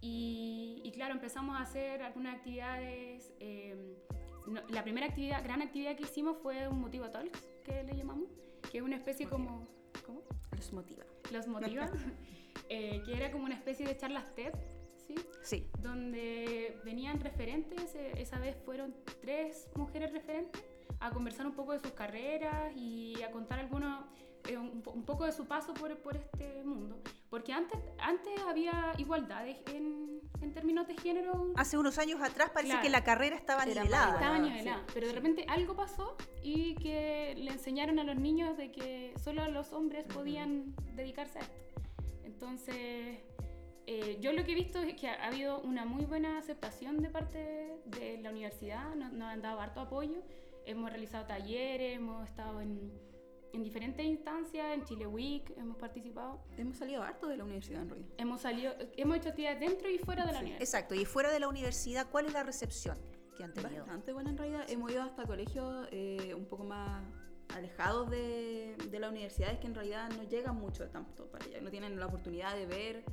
Y, 0.00 0.80
y, 0.84 0.90
claro, 0.92 1.14
empezamos 1.14 1.56
a 1.56 1.62
hacer 1.62 2.02
algunas 2.02 2.36
actividades. 2.36 3.32
la 4.68 4.82
primera 4.82 5.06
actividad, 5.06 5.42
gran 5.44 5.62
actividad 5.62 5.96
que 5.96 6.04
hicimos 6.04 6.38
fue 6.42 6.66
un 6.68 6.80
Motivo 6.80 7.10
Talks, 7.10 7.40
que 7.64 7.82
le 7.84 7.96
llamamos, 7.96 8.28
que 8.70 8.78
es 8.78 8.84
una 8.84 8.96
especie 8.96 9.26
como... 9.26 9.68
¿Cómo? 10.04 10.22
Los 10.56 10.72
motiva. 10.72 11.04
Los 11.30 11.46
motiva. 11.46 11.88
Eh, 12.68 13.02
que 13.04 13.16
era 13.16 13.30
como 13.30 13.44
una 13.44 13.54
especie 13.54 13.86
de 13.86 13.96
charlas 13.96 14.34
TED, 14.34 14.52
¿sí? 14.96 15.14
Sí. 15.42 15.68
Donde 15.80 16.78
venían 16.84 17.20
referentes, 17.20 17.94
eh, 17.94 18.12
esa 18.16 18.38
vez 18.38 18.56
fueron 18.64 18.94
tres 19.20 19.68
mujeres 19.74 20.12
referentes, 20.12 20.62
a 21.00 21.10
conversar 21.10 21.46
un 21.46 21.54
poco 21.54 21.72
de 21.72 21.80
sus 21.80 21.92
carreras 21.92 22.72
y 22.76 23.20
a 23.22 23.30
contar 23.30 23.58
algunos, 23.58 24.04
eh, 24.48 24.56
un, 24.56 25.04
poco 25.04 25.26
de 25.26 25.32
su 25.32 25.46
paso 25.46 25.74
por, 25.74 25.96
por, 25.98 26.16
este 26.16 26.62
mundo. 26.64 27.00
Porque 27.28 27.52
antes, 27.52 27.78
antes 27.98 28.32
había 28.48 28.92
igualdad 28.98 29.46
en, 29.46 30.20
en 30.40 30.52
términos 30.52 30.86
de 30.86 30.96
género. 30.96 31.52
Hace 31.56 31.78
unos 31.78 31.98
años 31.98 32.20
atrás 32.20 32.50
parece 32.50 32.80
que 32.80 32.90
la 32.90 33.04
carrera 33.04 33.36
estaba 33.36 33.64
nivelada. 33.64 34.14
Estaba 34.14 34.38
nivelada, 34.38 34.82
pero 34.92 35.06
de 35.06 35.12
repente 35.12 35.44
algo 35.48 35.74
pasó 35.74 36.16
y 36.42 36.74
que 36.76 37.34
le 37.36 37.50
enseñaron 37.50 37.98
a 37.98 38.04
los 38.04 38.16
niños 38.16 38.56
de 38.56 38.70
que 38.70 39.14
solo 39.22 39.46
los 39.48 39.72
hombres 39.72 40.04
podían 40.06 40.74
dedicarse 40.94 41.38
a 41.38 41.42
esto. 41.42 41.71
Entonces, 42.24 43.18
eh, 43.86 44.18
yo 44.20 44.32
lo 44.32 44.44
que 44.44 44.52
he 44.52 44.54
visto 44.54 44.80
es 44.80 44.94
que 44.94 45.08
ha, 45.08 45.26
habido 45.26 45.60
una 45.60 45.84
muy 45.84 46.04
buena 46.04 46.38
aceptación 46.38 47.02
de 47.02 47.10
parte 47.10 47.80
de 47.86 48.18
la 48.18 48.30
universidad, 48.30 48.94
nos, 48.94 49.12
nos 49.12 49.28
han 49.28 49.42
dado 49.42 49.60
harto 49.60 49.80
apoyo, 49.80 50.22
hemos 50.64 50.90
realizado 50.90 51.26
talleres, 51.26 51.96
hemos 51.96 52.28
estado 52.28 52.60
en 52.60 52.92
en 53.52 53.62
diferentes 53.62 54.04
instancias, 54.04 54.74
en 54.74 54.84
Chile 54.84 55.06
Week 55.06 55.52
hemos 55.56 55.76
participado. 55.76 56.42
Hemos 56.56 56.76
salido 56.76 57.02
harto 57.02 57.28
de 57.28 57.36
la 57.36 57.44
universidad 57.44 57.82
en 57.82 57.90
realidad. 57.90 58.10
Hemos 58.18 58.40
salido, 58.40 58.74
hemos 58.96 59.16
hecho 59.18 59.28
actividades 59.28 59.60
dentro 59.60 59.90
y 59.90 59.98
fuera 59.98 60.24
de 60.24 60.32
la 60.32 60.38
universidad. 60.38 60.62
Exacto, 60.62 60.94
y 60.94 61.04
fuera 61.04 61.30
de 61.30 61.40
la 61.40 61.48
universidad, 61.48 62.08
¿cuál 62.10 62.26
es 62.26 62.32
la 62.32 62.42
recepción 62.42 62.98
que 63.36 63.44
han 63.44 63.52
tenido? 63.52 63.80
Bastante 63.80 64.12
buena 64.12 64.30
en 64.30 64.38
realidad. 64.38 64.64
Hemos 64.68 64.90
ido 64.90 65.02
hasta 65.02 65.24
colegios 65.26 65.86
eh, 65.90 66.34
un 66.34 66.46
poco 66.46 66.64
más 66.64 67.02
alejados 67.54 68.10
de, 68.10 68.76
de 68.90 68.98
las 69.00 69.10
universidades 69.10 69.58
que 69.58 69.66
en 69.66 69.74
realidad 69.74 70.10
no 70.10 70.22
llegan 70.24 70.56
mucho 70.56 70.88
tanto 70.88 71.26
para 71.30 71.44
allá, 71.44 71.60
no 71.60 71.70
tienen 71.70 71.98
la 71.98 72.06
oportunidad 72.06 72.54
de 72.54 72.66
ver. 72.66 73.04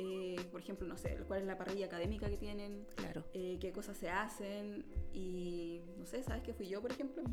Eh, 0.00 0.36
por 0.52 0.60
ejemplo, 0.60 0.86
no 0.86 0.96
sé, 0.96 1.18
cuál 1.26 1.40
es 1.40 1.46
la 1.46 1.58
parrilla 1.58 1.86
académica 1.86 2.28
que 2.28 2.36
tienen, 2.36 2.86
claro. 2.94 3.24
Eh, 3.32 3.58
qué 3.60 3.72
cosas 3.72 3.96
se 3.96 4.08
hacen 4.08 4.86
y 5.12 5.82
no 5.96 6.06
sé, 6.06 6.22
¿sabes 6.22 6.44
qué 6.44 6.54
fui 6.54 6.68
yo, 6.68 6.80
por 6.80 6.92
ejemplo? 6.92 7.24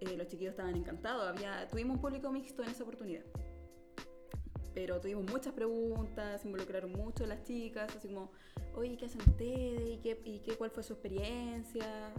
Eh, 0.00 0.16
los 0.16 0.26
chiquillos 0.28 0.52
estaban 0.52 0.76
encantados. 0.76 1.28
Había, 1.28 1.68
tuvimos 1.68 1.96
un 1.96 2.00
público 2.00 2.32
mixto 2.32 2.62
en 2.62 2.70
esa 2.70 2.84
oportunidad. 2.84 3.24
Pero 4.74 4.98
tuvimos 5.00 5.30
muchas 5.30 5.52
preguntas, 5.52 6.44
involucraron 6.44 6.90
mucho 6.92 7.26
las 7.26 7.44
chicas, 7.44 7.94
así 7.94 8.08
como, 8.08 8.32
oye, 8.76 8.96
¿qué 8.96 9.06
hacen 9.06 9.20
ustedes? 9.20 9.94
¿Y, 9.94 9.98
qué, 9.98 10.20
y 10.24 10.40
qué, 10.40 10.56
cuál 10.56 10.70
fue 10.70 10.82
su 10.82 10.94
experiencia? 10.94 12.12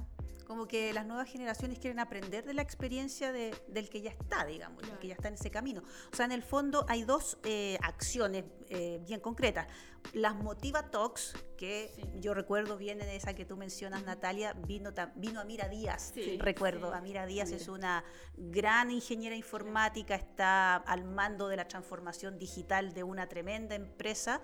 Como 0.46 0.68
que 0.68 0.94
las 0.94 1.08
nuevas 1.08 1.28
generaciones 1.28 1.80
quieren 1.80 2.00
aprender 2.00 2.46
de 2.46 2.54
la 2.54 2.62
experiencia 2.62 3.32
de, 3.32 3.56
del 3.68 3.90
que 3.90 4.02
ya 4.02 4.12
está, 4.12 4.46
digamos, 4.46 4.84
del 4.84 4.98
que 5.00 5.08
ya 5.08 5.16
está 5.16 5.28
en 5.28 5.34
ese 5.34 5.50
camino. 5.50 5.82
O 6.12 6.16
sea, 6.16 6.26
en 6.26 6.32
el 6.32 6.44
fondo 6.44 6.86
hay 6.88 7.04
dos 7.04 7.40
eh, 7.44 7.80
acciones 7.82 8.46
eh, 8.70 9.02
bien 9.08 9.20
concretas. 9.20 9.68
Las 10.14 10.36
Motiva 10.36 10.92
Talks, 10.92 11.34
que 11.58 11.92
yo 12.20 12.36
recuerdo 12.36 12.78
bien 12.78 13.02
en 13.02 13.10
esa 13.10 13.34
que 13.34 13.44
tú 13.44 13.58
mencionas, 13.58 14.04
Natalia, 14.04 14.54
vino, 14.54 14.92
vino 15.16 15.42
Amira 15.42 15.68
Díaz, 15.68 16.14
recuerdo. 16.38 16.94
Amira 16.94 17.26
Díaz 17.26 17.52
es 17.52 17.68
una 17.68 18.04
gran 18.38 18.92
ingeniera 18.92 19.36
informática, 19.36 20.14
está 20.14 20.76
al 20.76 21.06
mando 21.06 21.48
de 21.48 21.58
la 21.58 21.68
transformación 21.68 22.38
digital 22.38 22.94
de 22.94 23.04
una 23.04 23.28
tremenda 23.28 23.74
empresa. 23.74 24.42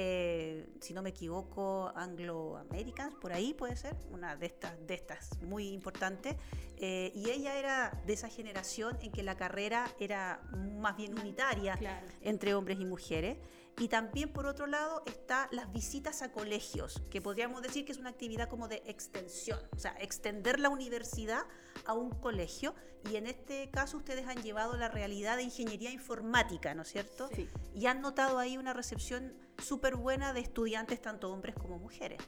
Eh, 0.00 0.64
si 0.80 0.94
no 0.94 1.02
me 1.02 1.10
equivoco, 1.10 1.90
Anglo 1.96 2.56
Americans, 2.56 3.16
por 3.16 3.32
ahí 3.32 3.52
puede 3.52 3.74
ser, 3.74 3.96
una 4.12 4.36
de 4.36 4.46
estas, 4.46 4.86
de 4.86 4.94
estas 4.94 5.42
muy 5.42 5.70
importante. 5.70 6.38
Eh, 6.76 7.10
y 7.16 7.30
ella 7.30 7.58
era 7.58 8.00
de 8.06 8.12
esa 8.12 8.28
generación 8.28 8.96
en 9.02 9.10
que 9.10 9.24
la 9.24 9.36
carrera 9.36 9.92
era 9.98 10.40
más 10.78 10.96
bien 10.96 11.18
unitaria 11.18 11.76
entre 12.20 12.54
hombres 12.54 12.78
y 12.78 12.84
mujeres. 12.84 13.38
Y 13.76 13.88
también, 13.88 14.32
por 14.32 14.46
otro 14.46 14.68
lado, 14.68 15.02
está 15.04 15.48
las 15.50 15.72
visitas 15.72 16.22
a 16.22 16.30
colegios, 16.30 17.02
que 17.10 17.20
podríamos 17.20 17.60
decir 17.62 17.84
que 17.84 17.90
es 17.90 17.98
una 17.98 18.10
actividad 18.10 18.48
como 18.48 18.68
de 18.68 18.82
extensión, 18.86 19.58
o 19.74 19.80
sea, 19.80 19.96
extender 19.98 20.60
la 20.60 20.68
universidad 20.68 21.42
a 21.86 21.94
un 21.94 22.10
colegio. 22.10 22.72
Y 23.10 23.16
en 23.16 23.26
este 23.26 23.68
caso 23.70 23.96
ustedes 23.96 24.28
han 24.28 24.44
llevado 24.44 24.76
la 24.76 24.88
realidad 24.88 25.36
de 25.36 25.42
ingeniería 25.42 25.90
informática, 25.90 26.72
¿no 26.74 26.82
es 26.82 26.88
cierto? 26.88 27.28
Sí. 27.34 27.48
Y 27.74 27.86
han 27.86 28.00
notado 28.00 28.38
ahí 28.38 28.58
una 28.58 28.72
recepción 28.72 29.47
súper 29.62 29.96
buena 29.96 30.32
de 30.32 30.40
estudiantes, 30.40 31.00
tanto 31.00 31.30
hombres 31.30 31.54
como 31.56 31.78
mujeres. 31.78 32.18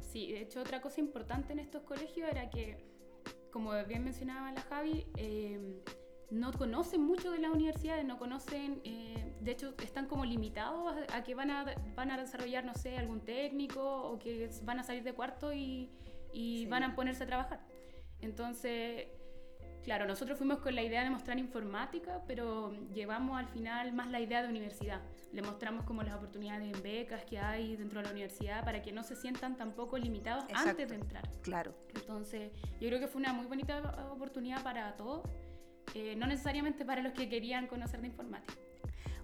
Sí, 0.00 0.32
de 0.32 0.42
hecho 0.42 0.60
otra 0.60 0.80
cosa 0.80 1.00
importante 1.00 1.52
en 1.52 1.58
estos 1.58 1.82
colegios 1.82 2.30
era 2.30 2.50
que, 2.50 2.78
como 3.50 3.72
bien 3.84 4.04
mencionaba 4.04 4.52
la 4.52 4.60
Javi, 4.62 5.06
eh, 5.16 5.82
no 6.30 6.52
conocen 6.52 7.02
mucho 7.02 7.30
de 7.30 7.38
las 7.38 7.52
universidades, 7.52 8.04
no 8.04 8.18
conocen, 8.18 8.80
eh, 8.84 9.34
de 9.40 9.50
hecho 9.52 9.74
están 9.82 10.06
como 10.06 10.24
limitados 10.24 10.94
a, 11.12 11.22
que 11.22 11.34
van 11.34 11.50
a, 11.50 11.74
van 11.94 12.10
a 12.10 12.16
desarrollar, 12.16 12.64
no 12.64 12.74
sé, 12.74 12.96
algún 12.96 13.20
técnico 13.20 14.02
o 14.02 14.18
que 14.18 14.50
van 14.62 14.80
a 14.80 14.82
salir 14.82 15.02
de 15.04 15.14
cuarto 15.14 15.52
y, 15.52 15.90
y 16.32 16.66
van 16.66 16.82
a 16.82 16.94
ponerse 16.94 17.24
a 17.24 17.26
trabajar. 17.26 17.60
Entonces, 18.20 19.06
claro, 19.82 20.06
nosotros 20.06 20.38
fuimos 20.38 20.58
con 20.58 20.74
la 20.74 20.82
idea 20.82 21.04
de 21.04 21.10
mostrar 21.10 21.38
informática, 21.38 22.22
pero 22.26 22.72
llevamos 22.92 23.38
al 23.38 23.48
final 23.48 23.92
más 23.92 24.10
la 24.10 24.20
idea 24.20 24.42
de 24.42 24.48
universidad. 24.48 25.02
Le 25.34 25.42
mostramos 25.42 25.84
como 25.84 26.02
las 26.02 26.14
oportunidades 26.14 26.74
en 26.74 26.82
becas 26.82 27.24
que 27.24 27.38
hay 27.38 27.76
dentro 27.76 27.98
de 27.98 28.06
la 28.06 28.12
universidad 28.12 28.64
para 28.64 28.80
que 28.80 28.92
no 28.92 29.02
se 29.02 29.16
sientan 29.16 29.56
tampoco 29.56 29.98
limitados 29.98 30.44
antes 30.54 30.88
de 30.88 30.94
entrar. 30.94 31.28
Claro. 31.42 31.74
Entonces, 31.94 32.52
yo 32.80 32.88
creo 32.88 33.00
que 33.00 33.08
fue 33.08 33.20
una 33.20 33.32
muy 33.32 33.46
bonita 33.46 34.08
oportunidad 34.12 34.62
para 34.62 34.96
todos 34.96 35.28
eh, 35.92 36.16
no 36.16 36.26
necesariamente 36.26 36.84
para 36.84 37.02
los 37.02 37.12
que 37.12 37.28
querían 37.28 37.66
conocer 37.66 38.00
de 38.00 38.08
informática. 38.08 38.54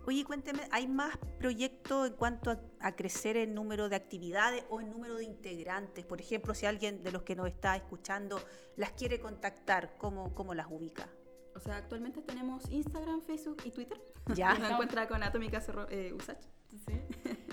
Oye, 0.07 0.25
cuénteme, 0.25 0.63
¿hay 0.71 0.87
más 0.87 1.17
proyectos 1.39 2.09
en 2.09 2.15
cuanto 2.15 2.59
a, 2.81 2.93
crecer 2.93 3.37
el 3.37 3.55
número 3.55 3.89
de 3.89 3.97
actividades 3.97 4.65
o 4.71 4.81
el 4.81 4.89
número 4.89 5.17
de 5.17 5.25
integrantes? 5.25 6.05
Por 6.07 6.21
ejemplo, 6.21 6.55
si 6.55 6.67
alguien 6.67 7.03
de 7.03 7.13
los 7.13 7.23
que 7.23 7.37
nos 7.37 7.49
está 7.49 7.77
escuchando 7.77 8.41
las 8.77 8.93
quiere 8.93 9.21
contactar, 9.21 9.97
¿cómo, 9.99 10.35
cómo 10.35 10.55
las 10.55 10.69
ubica? 10.71 11.09
O 11.55 11.61
sea, 11.61 11.77
actualmente 11.77 12.23
tenemos 12.23 12.71
Instagram, 12.71 13.23
Facebook 13.23 13.59
y 13.65 13.71
Twitter. 13.71 14.01
Ya. 14.35 14.55
Nos 14.59 14.71
encuentra 14.71 15.09
con 15.09 15.23
Atómica 15.23 15.63
eh, 15.91 16.13
Usach. 16.15 16.41
Sí. 16.69 17.01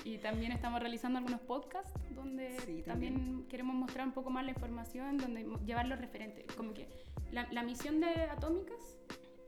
Y 0.03 0.17
también 0.19 0.51
estamos 0.51 0.79
realizando 0.79 1.17
algunos 1.17 1.41
podcasts 1.41 1.91
donde 2.11 2.83
también. 2.85 3.45
queremos 3.49 3.75
mostrar 3.75 4.05
un 4.05 4.13
poco 4.13 4.29
más 4.29 4.45
la 4.45 4.51
información, 4.51 5.17
donde 5.17 5.45
llevar 5.65 5.87
los 5.87 5.99
referentes. 5.99 6.45
Como 6.55 6.73
que 6.73 6.87
la, 7.31 7.47
la 7.51 7.63
misión 7.63 7.99
de 7.99 8.07
Atómicas 8.25 8.97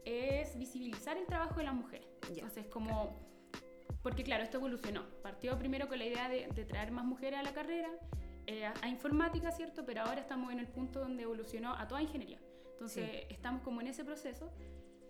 es 0.06 0.58
visibilizar 0.58 1.18
el 1.18 1.26
trabajo 1.26 1.56
de 1.56 1.66
las 1.66 1.74
mujeres. 1.74 2.08
Entonces, 2.30 2.66
como, 2.68 3.16
porque 4.02 4.24
claro, 4.24 4.44
esto 4.44 4.58
evolucionó. 4.58 5.04
Partió 5.22 5.58
primero 5.58 5.88
con 5.88 6.00
la 6.00 6.06
idea 6.06 6.30
de, 6.30 6.48
traer 6.66 6.92
más 6.92 7.06
mujeres 7.06 7.40
a 7.40 7.44
la 7.44 7.54
carrera, 7.54 7.90
eh, 8.48 8.66
a, 8.66 8.88
informática, 8.88 9.52
¿cierto? 9.52 9.86
Pero 9.86 10.02
ahora 10.02 10.22
estamos 10.22 10.52
en 10.52 10.60
el 10.60 10.68
punto 10.68 11.00
donde 11.00 11.24
evolucionó 11.24 11.74
a 11.74 11.88
toda 11.88 12.02
ingeniería. 12.02 12.40
Entonces, 12.80 13.26
estamos 13.28 13.62
como 13.62 13.82
en 13.82 13.88
ese 13.88 14.06
proceso 14.06 14.50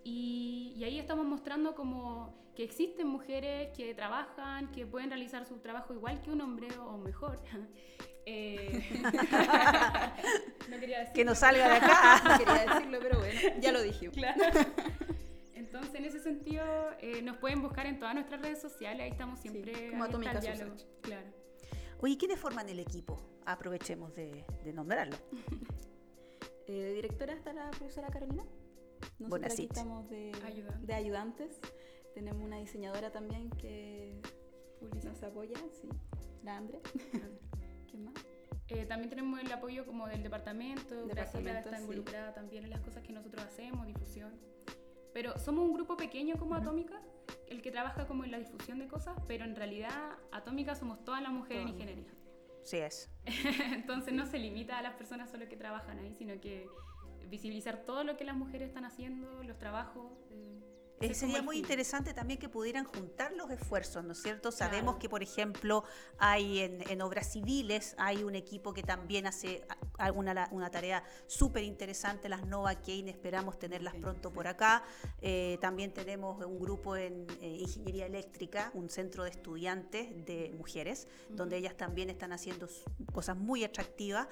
y, 0.03 0.73
y, 0.75 0.83
ahí 0.85 0.97
estamos 0.97 1.23
mostrando 1.23 1.75
como 1.75 2.51
que 2.55 2.63
existen 2.63 3.05
mujeres 3.05 3.69
que 3.77 3.93
trabajan, 3.93 4.71
que 4.71 4.87
pueden 4.87 5.11
realizar 5.11 5.45
su 5.45 5.59
trabajo 5.59 5.93
igual 5.93 6.19
que 6.23 6.31
un 6.31 6.41
hombre 6.41 6.67
o 6.79 6.97
mejor. 6.97 7.39
Eh, 8.31 8.83
no 10.69 10.79
quería 10.79 10.99
decirlo. 10.99 11.13
Que 11.15 11.25
no 11.25 11.33
salga 11.33 11.67
de 11.67 11.75
acá. 11.77 12.21
no 12.29 12.37
quería 12.37 12.75
decirlo, 12.75 12.99
pero 13.01 13.17
bueno, 13.17 13.39
ya 13.59 13.71
lo 13.71 13.81
dije. 13.81 14.11
Claro. 14.11 14.43
Entonces, 15.55 15.95
en 15.95 16.05
ese 16.05 16.19
sentido, 16.19 16.63
eh, 16.99 17.23
nos 17.23 17.37
pueden 17.37 17.63
buscar 17.63 17.87
en 17.87 17.97
todas 17.97 18.13
nuestras 18.13 18.39
redes 18.39 18.61
sociales, 18.61 19.01
ahí 19.01 19.09
estamos 19.09 19.39
siempre 19.39 19.73
sí, 19.73 19.89
como 19.89 20.03
Atómica 20.03 20.39
Claro. 21.01 21.27
Oye, 22.01 22.17
¿quiénes 22.17 22.39
forman 22.39 22.69
el 22.69 22.77
equipo? 22.77 23.17
Aprovechemos 23.47 24.13
de, 24.13 24.45
de 24.63 24.73
nombrarlo. 24.73 25.17
Eh, 26.69 26.93
directora 26.93 27.33
está 27.33 27.51
la 27.51 27.71
profesora 27.71 28.09
Carolina. 28.09 28.43
Nosotros 29.17 29.53
aquí 29.53 29.63
estamos 29.63 30.07
de, 30.09 30.31
de, 30.81 30.93
ayudantes. 30.93 31.59
Tenemos 32.13 32.43
una 32.43 32.57
diseñadora 32.57 33.11
también 33.11 33.49
que 33.51 34.21
nos 34.81 35.23
apoya, 35.23 35.57
sí, 35.81 35.89
la 36.43 36.57
Andre. 36.57 36.79
¿Quién 37.89 38.05
más? 38.05 38.13
Eh, 38.67 38.85
también 38.85 39.09
tenemos 39.09 39.39
el 39.39 39.51
apoyo 39.51 39.83
como 39.85 40.07
del 40.07 40.21
departamento, 40.21 41.07
Graciela 41.07 41.59
está 41.59 41.79
involucrada 41.79 42.33
también 42.33 42.65
en 42.65 42.69
las 42.69 42.81
cosas 42.81 43.01
que 43.01 43.13
nosotros 43.13 43.43
hacemos, 43.43 43.87
difusión. 43.87 44.31
Pero 45.11 45.39
somos 45.39 45.65
un 45.65 45.73
grupo 45.73 45.97
pequeño 45.97 46.37
como 46.37 46.53
Atómica, 46.53 47.01
el 47.47 47.63
que 47.63 47.71
trabaja 47.71 48.05
como 48.05 48.25
en 48.25 48.31
la 48.31 48.37
difusión 48.37 48.77
de 48.77 48.87
cosas, 48.87 49.17
pero 49.27 49.43
en 49.43 49.55
realidad 49.55 50.19
Atómica 50.31 50.75
somos 50.75 51.03
todas 51.03 51.23
las 51.23 51.31
mujeres 51.31 51.63
en 51.63 51.69
ingeniería. 51.69 52.13
Sí 52.63 52.77
es. 52.77 53.09
Entonces 53.73 54.13
no 54.13 54.25
se 54.25 54.39
limita 54.39 54.77
a 54.77 54.81
las 54.81 54.93
personas 54.93 55.29
solo 55.29 55.47
que 55.47 55.57
trabajan 55.57 55.99
ahí, 55.99 56.13
sino 56.13 56.39
que 56.39 56.67
visibilizar 57.27 57.83
todo 57.85 58.03
lo 58.03 58.17
que 58.17 58.23
las 58.23 58.35
mujeres 58.35 58.69
están 58.69 58.85
haciendo, 58.85 59.43
los 59.43 59.57
trabajos. 59.57 60.11
Eh, 60.31 60.59
eh, 61.01 61.13
sería 61.13 61.41
muy 61.41 61.57
interesante 61.57 62.13
también 62.13 62.39
que 62.39 62.49
pudieran 62.49 62.85
juntar 62.85 63.31
los 63.33 63.49
esfuerzos, 63.51 64.03
¿no 64.03 64.11
es 64.11 64.21
cierto? 64.21 64.51
Sabemos 64.51 64.97
que, 64.97 65.07
por 65.07 65.23
ejemplo, 65.23 65.83
hay 66.17 66.59
en, 66.59 67.01
obras 67.01 67.31
civiles, 67.31 67.95
hay 67.97 68.23
un 68.23 68.35
equipo 68.35 68.73
que 68.73 68.83
también 68.83 69.25
hace 69.27 69.65
una, 70.13 70.49
una 70.51 70.69
tarea 70.69 71.03
súper 71.27 71.63
interesante, 71.63 72.27
las 72.27 72.45
Nova 72.45 72.75
Kane, 72.75 73.09
esperamos 73.09 73.57
tenerlas 73.57 73.95
pronto 73.95 74.31
por 74.31 74.47
acá. 74.47 74.83
Eh, 75.21 75.57
también 75.61 75.93
tenemos 75.93 76.43
un 76.45 76.59
grupo 76.59 76.95
en 76.95 77.27
eh, 77.41 77.57
Ingeniería 77.59 78.05
Eléctrica, 78.05 78.71
un 78.73 78.89
centro 78.89 79.23
de 79.23 79.29
estudiantes 79.29 80.25
de 80.25 80.53
mujeres, 80.57 81.07
donde 81.29 81.57
ellas 81.57 81.77
también 81.77 82.09
están 82.09 82.33
haciendo 82.33 82.67
cosas 83.13 83.37
muy 83.37 83.63
atractivas. 83.63 84.27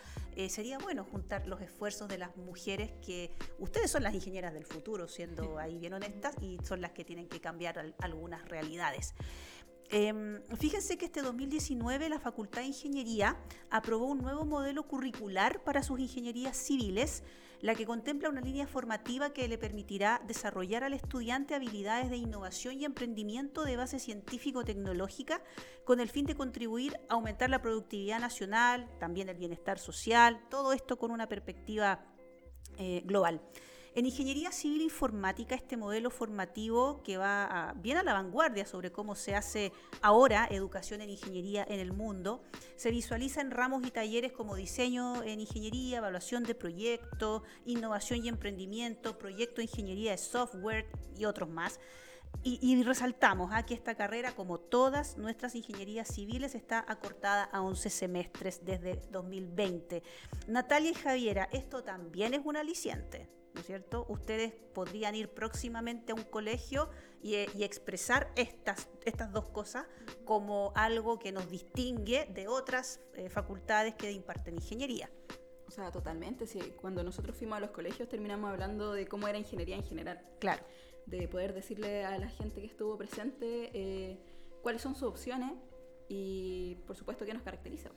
sería 0.50 0.78
bueno 0.80 1.06
juntar 1.06 1.48
los 1.48 1.62
esfuerzos 1.62 2.08
de 2.08 2.18
las 2.18 2.36
mujeres 2.36 2.92
que 3.06 3.32
ustedes 3.60 3.90
son 3.90 4.04
las 4.04 4.14
ingenieras 4.14 4.54
del 4.54 4.66
futuro, 4.66 5.08
siendo 5.08 5.58
ahí 5.58 5.78
bien 5.78 5.94
honestas, 5.94 6.36
y 6.42 6.57
son 6.64 6.82
las 6.82 6.92
que 6.92 7.04
tienen 7.04 7.28
que 7.28 7.40
cambiar 7.40 7.96
algunas 8.00 8.48
realidades. 8.48 9.14
Em, 9.90 10.42
fíjense 10.58 10.98
que 10.98 11.06
este 11.06 11.22
2019 11.22 12.10
la 12.10 12.20
Facultad 12.20 12.62
de 12.62 12.68
Ingeniería 12.68 13.38
aprobó 13.70 14.08
un 14.08 14.18
nuevo 14.18 14.44
modelo 14.44 14.84
curricular 14.84 15.64
para 15.64 15.82
sus 15.82 16.00
ingenierías 16.00 16.58
civiles, 16.58 17.24
la 17.62 17.74
que 17.74 17.86
contempla 17.86 18.30
una 18.30 18.42
línea 18.42 18.68
formativa 18.68 19.32
que 19.32 19.48
le 19.48 19.58
permitirá 19.58 20.22
desarrollar 20.28 20.84
al 20.84 20.94
estudiante 20.94 21.56
habilidades 21.56 22.10
de 22.10 22.18
innovación 22.18 22.76
y 22.76 22.84
emprendimiento 22.84 23.64
de 23.64 23.78
base 23.78 23.98
científico-tecnológica 23.98 25.42
con 25.86 26.02
el 26.02 26.10
fin 26.10 26.26
de 26.26 26.36
contribuir 26.36 27.00
a 27.08 27.14
aumentar 27.14 27.50
la 27.50 27.62
productividad 27.62 28.20
nacional, 28.20 28.90
también 29.00 29.30
el 29.30 29.38
bienestar 29.38 29.80
social, 29.80 30.42
todo 30.50 30.74
esto 30.74 30.98
con 30.98 31.12
una 31.12 31.30
perspectiva 31.30 32.06
eh, 32.78 33.04
global. 33.06 33.42
En 33.98 34.06
ingeniería 34.06 34.52
civil 34.52 34.84
informática, 34.84 35.56
este 35.56 35.76
modelo 35.76 36.12
formativo 36.12 37.02
que 37.02 37.18
va 37.18 37.74
bien 37.78 37.98
a 37.98 38.04
la 38.04 38.14
vanguardia 38.14 38.64
sobre 38.68 38.92
cómo 38.92 39.16
se 39.16 39.34
hace 39.34 39.74
ahora 40.04 40.48
educación 40.52 41.02
en 41.02 41.10
ingeniería 41.10 41.66
en 41.68 41.80
el 41.80 41.94
mundo, 41.94 42.44
se 42.76 42.92
visualiza 42.92 43.42
en 43.42 43.50
ramos 43.50 43.84
y 43.88 43.90
talleres 43.90 44.34
como 44.34 44.56
diseño 44.56 45.24
en 45.24 45.40
ingeniería, 45.40 45.98
evaluación 45.98 46.44
de 46.44 46.54
proyectos, 46.54 47.42
innovación 47.66 48.24
y 48.24 48.30
emprendimiento, 48.30 49.18
proyecto 49.18 49.56
de 49.56 49.64
ingeniería 49.64 50.12
de 50.12 50.20
software 50.20 50.86
y 51.18 51.26
otros 51.26 51.50
más. 51.50 51.80
Y, 52.44 52.84
resaltamos 52.84 53.50
aquí 53.52 53.74
¿ah? 53.74 53.78
esta 53.78 53.96
carrera, 53.96 54.36
como 54.36 54.60
todas 54.60 55.18
nuestras 55.18 55.56
ingenierías 55.56 56.08
civiles, 56.08 56.54
está 56.54 56.86
acortada 56.88 57.46
a 57.46 57.62
11 57.62 57.90
semestres 57.90 58.64
desde 58.64 59.02
2020. 59.10 60.04
Natalia 60.48 60.92
y 60.92 60.94
Javiera, 60.94 61.50
esto 61.52 61.84
también 61.84 62.36
es 62.36 62.42
un 62.46 62.58
aliciente. 62.58 63.28
¿No 63.58 63.62
es 63.62 63.66
cierto? 63.66 64.06
Ustedes 64.08 64.54
podrían 64.76 65.16
ir 65.16 65.30
próximamente 65.30 66.12
a 66.12 66.16
un 66.16 66.22
colegio 66.22 66.92
y, 67.24 67.34
eh, 67.34 67.50
expresar 67.60 68.32
estas, 68.36 68.88
estas 69.04 69.32
dos 69.34 69.50
cosas 69.50 69.88
como 70.26 70.72
algo 70.76 71.18
que 71.18 71.32
nos 71.32 71.50
distingue 71.50 72.26
de 72.26 72.48
otras 72.48 73.00
eh, 73.16 73.30
facultades 73.30 73.96
que 73.96 74.12
imparten 74.12 74.54
ingeniería. 74.54 75.10
O 75.68 75.72
sea, 75.72 75.92
totalmente. 75.92 76.46
Sí. 76.46 76.60
Cuando 76.80 77.02
nosotros 77.04 77.36
fuimos 77.36 77.58
a 77.58 77.62
los 77.62 77.72
colegios 77.72 78.08
terminamos 78.08 78.52
hablando 78.52 78.94
de 78.94 79.08
cómo 79.08 79.28
era 79.28 79.40
ingeniería 79.40 79.76
en 79.76 79.84
general. 79.84 80.24
Claro. 80.40 80.64
De 81.08 81.28
poder 81.28 81.54
decirle 81.54 82.06
a 82.06 82.16
la 82.20 82.30
gente 82.30 82.62
que 82.62 82.68
estuvo 82.68 82.96
presente 82.96 83.72
eh, 83.74 84.20
cuáles 84.62 84.84
son 84.84 84.94
sus 84.94 85.10
opciones 85.10 85.54
y, 86.08 86.76
por 86.86 86.96
supuesto, 86.96 87.26
qué 87.26 87.34
nos 87.34 87.42
caracteriza 87.42 87.90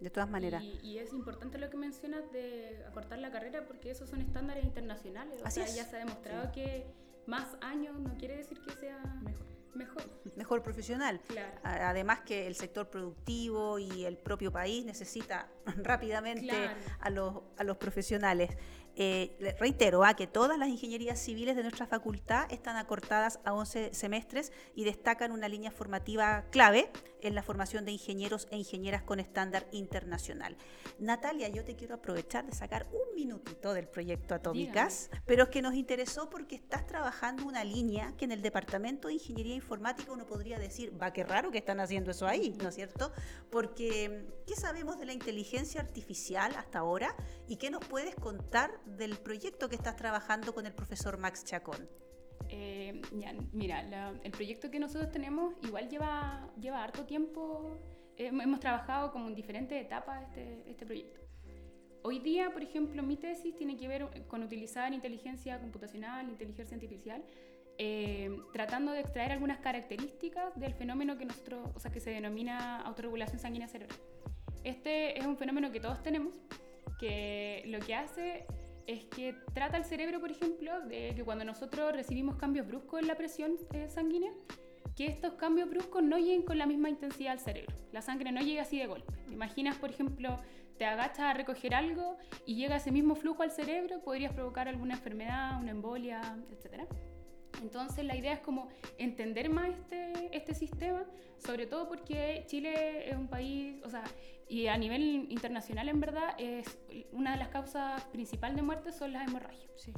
de 0.00 0.10
todas 0.10 0.28
maneras. 0.28 0.62
Y, 0.62 0.98
es 0.98 1.12
importante 1.12 1.58
lo 1.58 1.70
que 1.70 1.76
mencionas 1.76 2.30
de 2.32 2.84
acortar 2.86 3.18
la 3.18 3.30
carrera 3.30 3.66
porque 3.66 3.90
esos 3.90 4.08
son 4.08 4.20
estándares 4.20 4.64
internacionales. 4.64 5.40
O 5.44 5.50
sea, 5.50 5.66
ya 5.66 5.84
se 5.84 5.96
ha 5.96 5.98
demostrado 5.98 6.52
que 6.52 6.86
más 7.26 7.56
años 7.60 7.98
no 7.98 8.16
quiere 8.16 8.36
decir 8.36 8.60
que 8.60 8.72
sea 8.72 8.98
mejor. 9.22 9.46
Mejor. 9.74 10.02
Mejor 10.34 10.62
profesional. 10.62 11.20
Además 11.62 12.20
que 12.22 12.46
el 12.46 12.56
sector 12.56 12.88
productivo 12.88 13.78
y 13.78 14.06
el 14.06 14.16
propio 14.16 14.50
país 14.50 14.84
necesita 14.84 15.48
rápidamente 15.82 16.56
a, 16.98 17.10
los, 17.10 17.42
a 17.56 17.64
los 17.64 17.76
profesionales. 17.76 18.50
Eh, 19.00 19.54
reitero 19.60 20.02
a 20.02 20.08
ah, 20.08 20.16
que 20.16 20.26
todas 20.26 20.58
las 20.58 20.68
ingenierías 20.68 21.20
civiles 21.20 21.54
de 21.54 21.62
nuestra 21.62 21.86
facultad 21.86 22.50
están 22.50 22.76
acortadas 22.76 23.38
a 23.44 23.52
11 23.52 23.94
semestres 23.94 24.52
y 24.74 24.82
destacan 24.82 25.30
una 25.30 25.46
línea 25.46 25.70
formativa 25.70 26.46
clave 26.50 26.90
en 27.20 27.36
la 27.36 27.44
formación 27.44 27.84
de 27.84 27.92
ingenieros 27.92 28.48
e 28.50 28.56
ingenieras 28.56 29.04
con 29.04 29.20
estándar 29.20 29.68
internacional. 29.70 30.56
Natalia, 30.98 31.48
yo 31.48 31.64
te 31.64 31.76
quiero 31.76 31.94
aprovechar 31.94 32.44
de 32.44 32.52
sacar 32.52 32.88
un 32.92 33.14
minutito 33.14 33.72
del 33.72 33.86
proyecto 33.86 34.34
Atómicas, 34.34 35.10
pero 35.26 35.44
es 35.44 35.48
que 35.50 35.62
nos 35.62 35.74
interesó 35.74 36.28
porque 36.28 36.56
estás 36.56 36.84
trabajando 36.84 37.46
una 37.46 37.62
línea 37.62 38.14
que 38.16 38.24
en 38.24 38.32
el 38.32 38.42
Departamento 38.42 39.06
de 39.06 39.14
Ingeniería 39.14 39.54
Informática 39.54 40.10
uno 40.10 40.26
podría 40.26 40.58
decir, 40.58 41.00
va, 41.00 41.12
qué 41.12 41.22
raro 41.22 41.52
que 41.52 41.58
están 41.58 41.78
haciendo 41.78 42.10
eso 42.10 42.26
ahí, 42.26 42.56
¿no 42.60 42.68
es 42.70 42.74
cierto? 42.74 43.12
Porque, 43.48 44.26
¿qué 44.44 44.56
sabemos 44.56 44.98
de 44.98 45.06
la 45.06 45.12
inteligencia 45.12 45.80
artificial 45.80 46.56
hasta 46.56 46.80
ahora 46.80 47.14
y 47.46 47.56
qué 47.56 47.70
nos 47.70 47.84
puedes 47.84 48.16
contar 48.16 48.72
del 48.96 49.16
proyecto 49.16 49.68
que 49.68 49.76
estás 49.76 49.96
trabajando 49.96 50.54
con 50.54 50.66
el 50.66 50.72
profesor 50.72 51.18
Max 51.18 51.44
Chacón. 51.44 51.88
Eh, 52.48 53.00
mira, 53.52 54.16
el 54.22 54.30
proyecto 54.30 54.70
que 54.70 54.78
nosotros 54.78 55.10
tenemos 55.10 55.54
igual 55.62 55.88
lleva, 55.88 56.48
lleva 56.60 56.82
harto 56.82 57.04
tiempo. 57.04 57.78
hemos 58.16 58.60
trabajado 58.60 59.12
como 59.12 59.28
en 59.28 59.34
diferentes 59.34 59.80
etapas 59.80 60.22
este, 60.24 60.70
este 60.70 60.86
proyecto. 60.86 61.20
Hoy 62.02 62.20
día, 62.20 62.50
por 62.52 62.62
ejemplo, 62.62 63.02
mi 63.02 63.16
tesis 63.16 63.54
tiene 63.56 63.76
que 63.76 63.88
ver 63.88 64.26
con 64.28 64.42
utilizar 64.42 64.92
inteligencia 64.92 65.58
computacional, 65.60 66.28
inteligencia 66.28 66.74
artificial, 66.74 67.22
eh, 67.76 68.30
tratando 68.52 68.92
de 68.92 69.00
extraer 69.00 69.32
algunas 69.32 69.58
características 69.58 70.58
del 70.58 70.74
fenómeno 70.74 71.18
que 71.18 71.24
nosotros, 71.24 71.68
o 71.74 71.80
sea, 71.80 71.90
que 71.90 72.00
se 72.00 72.10
denomina 72.10 72.80
autorregulación 72.82 73.38
sanguínea 73.38 73.68
cerebral. 73.68 73.98
Este 74.64 75.18
es 75.18 75.26
un 75.26 75.36
fenómeno 75.36 75.70
que 75.70 75.80
todos 75.80 76.02
tenemos, 76.02 76.34
que 76.98 77.62
lo 77.66 77.78
que 77.80 77.94
hace 77.94 78.46
es 78.88 79.04
que 79.04 79.34
trata 79.52 79.76
el 79.76 79.84
cerebro, 79.84 80.18
por 80.18 80.30
ejemplo, 80.30 80.80
de 80.80 81.12
que 81.14 81.22
cuando 81.22 81.44
nosotros 81.44 81.92
recibimos 81.92 82.36
cambios 82.36 82.66
bruscos 82.66 83.00
en 83.00 83.06
la 83.06 83.16
presión 83.16 83.52
eh, 83.74 83.86
sanguínea, 83.90 84.32
que 84.96 85.06
estos 85.06 85.34
cambios 85.34 85.68
bruscos 85.68 86.02
no 86.02 86.16
lleguen 86.16 86.42
con 86.42 86.56
la 86.56 86.64
misma 86.64 86.88
intensidad 86.88 87.32
al 87.32 87.38
cerebro. 87.38 87.76
La 87.92 88.00
sangre 88.00 88.32
no 88.32 88.40
llega 88.40 88.62
así 88.62 88.78
de 88.78 88.86
golpe. 88.86 89.12
¿Te 89.26 89.34
imaginas, 89.34 89.76
por 89.76 89.90
ejemplo, 89.90 90.38
te 90.78 90.86
agachas 90.86 91.20
a 91.20 91.34
recoger 91.34 91.74
algo 91.74 92.16
y 92.46 92.54
llega 92.54 92.76
ese 92.76 92.90
mismo 92.90 93.14
flujo 93.14 93.42
al 93.42 93.50
cerebro, 93.50 94.00
podrías 94.00 94.32
provocar 94.32 94.68
alguna 94.68 94.94
enfermedad, 94.94 95.60
una 95.60 95.70
embolia, 95.70 96.22
etcétera. 96.50 96.86
Entonces 97.62 98.04
la 98.04 98.16
idea 98.16 98.32
es 98.32 98.40
como 98.40 98.68
entender 98.98 99.50
más 99.50 99.68
este, 99.70 100.36
este 100.36 100.54
sistema, 100.54 101.04
sobre 101.38 101.66
todo 101.66 101.88
porque 101.88 102.44
Chile 102.46 103.08
es 103.10 103.16
un 103.16 103.28
país, 103.28 103.82
o 103.84 103.90
sea, 103.90 104.04
y 104.48 104.66
a 104.66 104.76
nivel 104.76 105.26
internacional 105.30 105.88
en 105.88 106.00
verdad 106.00 106.34
es 106.38 106.78
una 107.12 107.32
de 107.32 107.38
las 107.38 107.48
causas 107.48 108.04
principales 108.06 108.56
de 108.56 108.62
muerte 108.62 108.92
son 108.92 109.12
las 109.12 109.28
hemorragias. 109.28 109.70
Sí. 109.76 109.92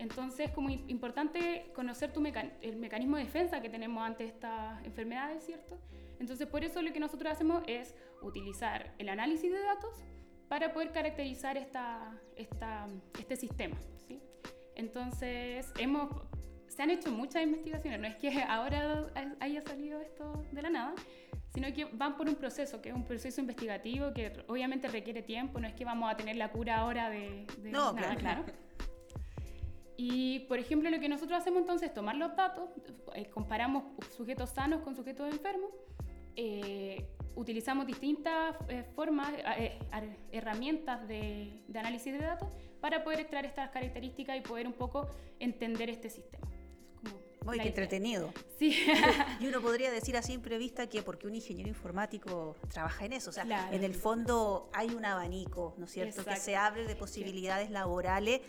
Entonces, 0.00 0.50
como 0.52 0.70
importante 0.70 1.70
conocer 1.74 2.10
tu 2.10 2.24
el 2.62 2.76
mecanismo 2.76 3.18
de 3.18 3.24
defensa 3.24 3.60
que 3.60 3.68
tenemos 3.68 4.02
ante 4.02 4.24
estas 4.24 4.82
enfermedades, 4.86 5.44
¿cierto? 5.44 5.78
Entonces, 6.18 6.46
por 6.46 6.64
eso 6.64 6.80
lo 6.80 6.90
que 6.90 7.00
nosotros 7.00 7.30
hacemos 7.30 7.62
es 7.66 7.94
utilizar 8.22 8.94
el 8.96 9.10
análisis 9.10 9.52
de 9.52 9.60
datos 9.60 9.94
para 10.48 10.72
poder 10.72 10.90
caracterizar 10.92 11.58
esta, 11.58 12.18
esta, 12.34 12.86
este 13.18 13.36
sistema, 13.36 13.76
¿sí? 14.08 14.22
Entonces, 14.74 15.70
hemos 15.78 16.08
se 16.70 16.82
han 16.82 16.90
hecho 16.90 17.10
muchas 17.10 17.42
investigaciones, 17.42 18.00
no 18.00 18.06
es 18.06 18.16
que 18.16 18.42
ahora 18.48 19.06
haya 19.40 19.60
salido 19.62 20.00
esto 20.00 20.44
de 20.52 20.62
la 20.62 20.70
nada, 20.70 20.94
sino 21.52 21.72
que 21.74 21.84
van 21.84 22.16
por 22.16 22.28
un 22.28 22.36
proceso, 22.36 22.80
que 22.80 22.90
es 22.90 22.94
un 22.94 23.04
proceso 23.04 23.40
investigativo 23.40 24.12
que 24.14 24.44
obviamente 24.46 24.88
requiere 24.88 25.22
tiempo, 25.22 25.60
no 25.60 25.66
es 25.66 25.74
que 25.74 25.84
vamos 25.84 26.10
a 26.10 26.16
tener 26.16 26.36
la 26.36 26.50
cura 26.52 26.78
ahora 26.78 27.10
de, 27.10 27.46
no, 27.64 27.92
nada, 27.92 28.16
claro. 28.16 28.44
Y, 29.96 30.40
por 30.48 30.58
ejemplo, 30.58 30.88
lo 30.88 30.98
que 30.98 31.10
nosotros 31.10 31.38
hacemos 31.38 31.60
entonces 31.60 31.88
es 31.88 31.94
tomar 31.94 32.16
los 32.16 32.34
datos, 32.34 32.70
eh, 33.14 33.26
comparamos 33.26 33.84
sujetos 34.16 34.50
sanos 34.50 34.80
con 34.80 34.96
sujetos 34.96 35.30
enfermos, 35.30 35.70
eh, 36.36 37.04
utilizamos 37.34 37.86
distintas 37.86 38.56
eh, 38.68 38.84
formas, 38.94 39.34
herramientas 40.32 41.06
de, 41.06 41.64
de 41.68 41.78
análisis 41.78 42.12
de 42.12 42.20
datos 42.20 42.48
para 42.80 43.04
poder 43.04 43.20
extraer 43.20 43.44
estas 43.44 43.70
características 43.70 44.38
y 44.38 44.40
poder 44.40 44.66
un 44.66 44.72
poco 44.72 45.10
entender 45.38 45.90
este 45.90 46.08
sistema. 46.08 46.48
Muy 47.44 47.58
entretenido. 47.60 48.32
Sí. 48.58 48.76
y 49.40 49.46
uno 49.46 49.60
podría 49.60 49.90
decir 49.90 50.16
a 50.16 50.22
simple 50.22 50.58
vista 50.58 50.86
que 50.86 51.02
porque 51.02 51.26
un 51.26 51.34
ingeniero 51.34 51.68
informático 51.68 52.56
trabaja 52.68 53.04
en 53.04 53.14
eso. 53.14 53.30
O 53.30 53.32
sea, 53.32 53.68
en 53.72 53.84
el 53.84 53.94
fondo 53.94 54.70
hay 54.72 54.90
un 54.90 55.04
abanico, 55.04 55.74
¿no 55.78 55.86
es 55.86 55.92
cierto?, 55.92 56.24
que 56.24 56.36
se 56.36 56.56
abre 56.56 56.86
de 56.86 56.96
posibilidades 56.96 57.70
laborales. 57.70 58.40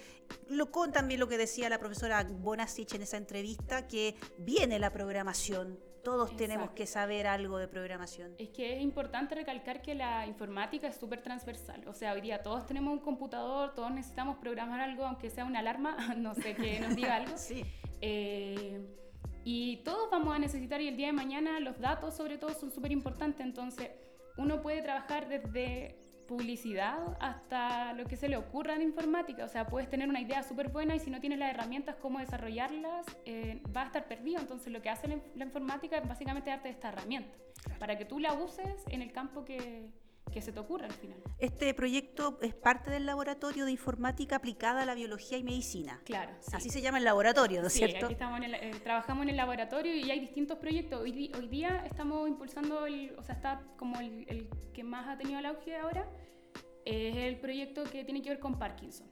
Lo 0.50 0.72
con 0.72 0.92
también 0.92 1.20
lo 1.20 1.28
que 1.28 1.38
decía 1.38 1.70
la 1.70 1.80
profesora 1.80 2.24
Bonasich 2.24 2.94
en 2.94 3.04
esa 3.04 3.18
entrevista, 3.18 3.88
que 3.88 4.16
viene 4.38 4.80
la 4.80 4.92
programación. 4.92 5.80
Todos 6.04 6.36
tenemos 6.36 6.72
que 6.72 6.86
saber 6.86 7.28
algo 7.28 7.58
de 7.58 7.68
programación. 7.68 8.34
Es 8.38 8.50
que 8.50 8.76
es 8.76 8.82
importante 8.82 9.36
recalcar 9.36 9.82
que 9.82 9.94
la 9.94 10.26
informática 10.26 10.88
es 10.88 10.96
súper 10.96 11.22
transversal. 11.22 11.88
O 11.88 11.94
sea, 11.94 12.14
hoy 12.14 12.22
día 12.22 12.42
todos 12.42 12.66
tenemos 12.66 12.94
un 12.94 13.00
computador, 13.00 13.74
todos 13.76 13.92
necesitamos 13.92 14.38
programar 14.38 14.82
algo, 14.82 15.06
aunque 15.06 15.30
sea 15.30 15.46
una 15.46 15.60
alarma, 15.60 15.96
no 16.18 16.34
sé, 16.34 16.56
que 16.56 16.80
nos 16.80 16.96
diga 16.96 17.16
algo. 17.16 17.34
sí. 17.38 17.64
Eh, 18.02 18.82
y 19.44 19.78
todos 19.78 20.10
vamos 20.12 20.36
a 20.36 20.40
necesitar, 20.40 20.82
y 20.82 20.88
el 20.88 20.98
día 20.98 21.08
de 21.08 21.14
mañana 21.14 21.60
los 21.60 21.80
datos 21.80 22.16
sobre 22.16 22.38
todo 22.38 22.54
son 22.54 22.72
súper 22.72 22.92
importantes, 22.92 23.46
entonces 23.46 23.90
uno 24.38 24.62
puede 24.62 24.82
trabajar 24.82 25.28
desde 25.28 26.01
publicidad 26.28 27.18
hasta 27.20 27.94
lo 27.94 28.06
que 28.06 28.16
se 28.16 28.30
le 28.30 28.38
ocurra 28.38 28.76
en 28.76 28.82
informática, 28.82 29.44
o 29.44 29.48
sea, 29.48 29.68
puedes 29.68 29.90
tener 29.90 30.10
una 30.10 30.22
idea 30.22 30.44
súper 30.44 30.70
buena 30.70 30.96
y 30.96 31.00
si 31.00 31.10
no 31.10 31.20
tienes 31.20 31.40
las 31.40 31.52
herramientas 31.52 31.96
cómo 32.02 32.20
desarrollarlas, 32.20 33.06
eh, 33.26 33.62
va 33.76 33.84
a 33.84 33.86
estar 33.88 34.08
perdido, 34.08 34.40
entonces 34.40 34.72
lo 34.72 34.82
que 34.82 34.90
hace 34.90 35.08
la, 35.08 35.46
informática 35.46 35.98
es 35.98 36.08
básicamente 36.08 36.50
darte 36.50 36.70
esta 36.70 36.90
herramienta, 36.90 37.38
para 37.80 37.98
que 37.98 38.06
tú 38.06 38.20
la 38.20 38.34
uses 38.34 38.84
en 38.88 39.02
el 39.02 39.12
campo 39.12 39.44
que, 39.46 39.90
que 40.32 40.42
se 40.42 40.52
te 40.52 40.60
ocurra 40.60 40.86
al 40.86 40.94
final. 40.94 41.22
Este 41.40 41.74
proyecto 41.74 42.40
es 42.42 42.54
parte 42.54 42.90
del 42.90 43.06
laboratorio 43.06 43.66
de 43.66 43.72
informática 43.72 44.38
aplicada 44.38 44.82
a 44.84 44.86
la 44.86 44.96
biología 44.96 45.38
y 45.38 45.44
medicina. 45.44 46.02
Claro. 46.06 46.32
Así 46.54 46.70
se 46.70 46.82
llama 46.82 46.98
el 46.98 47.04
laboratorio, 47.04 47.62
¿no 47.62 47.68
es 47.68 47.74
sí, 47.74 47.80
cierto? 47.80 48.06
Aquí 48.06 48.14
estamos 48.14 48.40
eh, 48.42 48.72
trabajamos 48.84 49.24
en 49.24 49.30
el 49.30 49.38
laboratorio 49.38 49.96
y 49.96 50.10
hay 50.10 50.20
distintos 50.20 50.58
proyectos. 50.58 51.02
Hoy, 51.02 51.32
hoy 51.38 51.48
día 51.48 51.84
estamos 51.86 52.28
impulsando, 52.28 52.86
el, 52.86 53.14
o 53.18 53.24
sea, 53.24 53.36
está 53.36 53.62
como 53.78 54.00
el, 54.00 54.50
que 54.74 54.84
más 54.84 55.08
ha 55.08 55.18
tenido 55.18 55.40
el 55.40 55.46
auge 55.46 55.76
ahora, 55.76 56.08
es 56.86 57.16
el 57.16 57.40
proyecto 57.40 57.84
que 57.84 58.04
tiene 58.04 58.22
que 58.22 58.30
ver 58.30 58.40
con 58.40 58.58
Parkinson. 58.58 59.08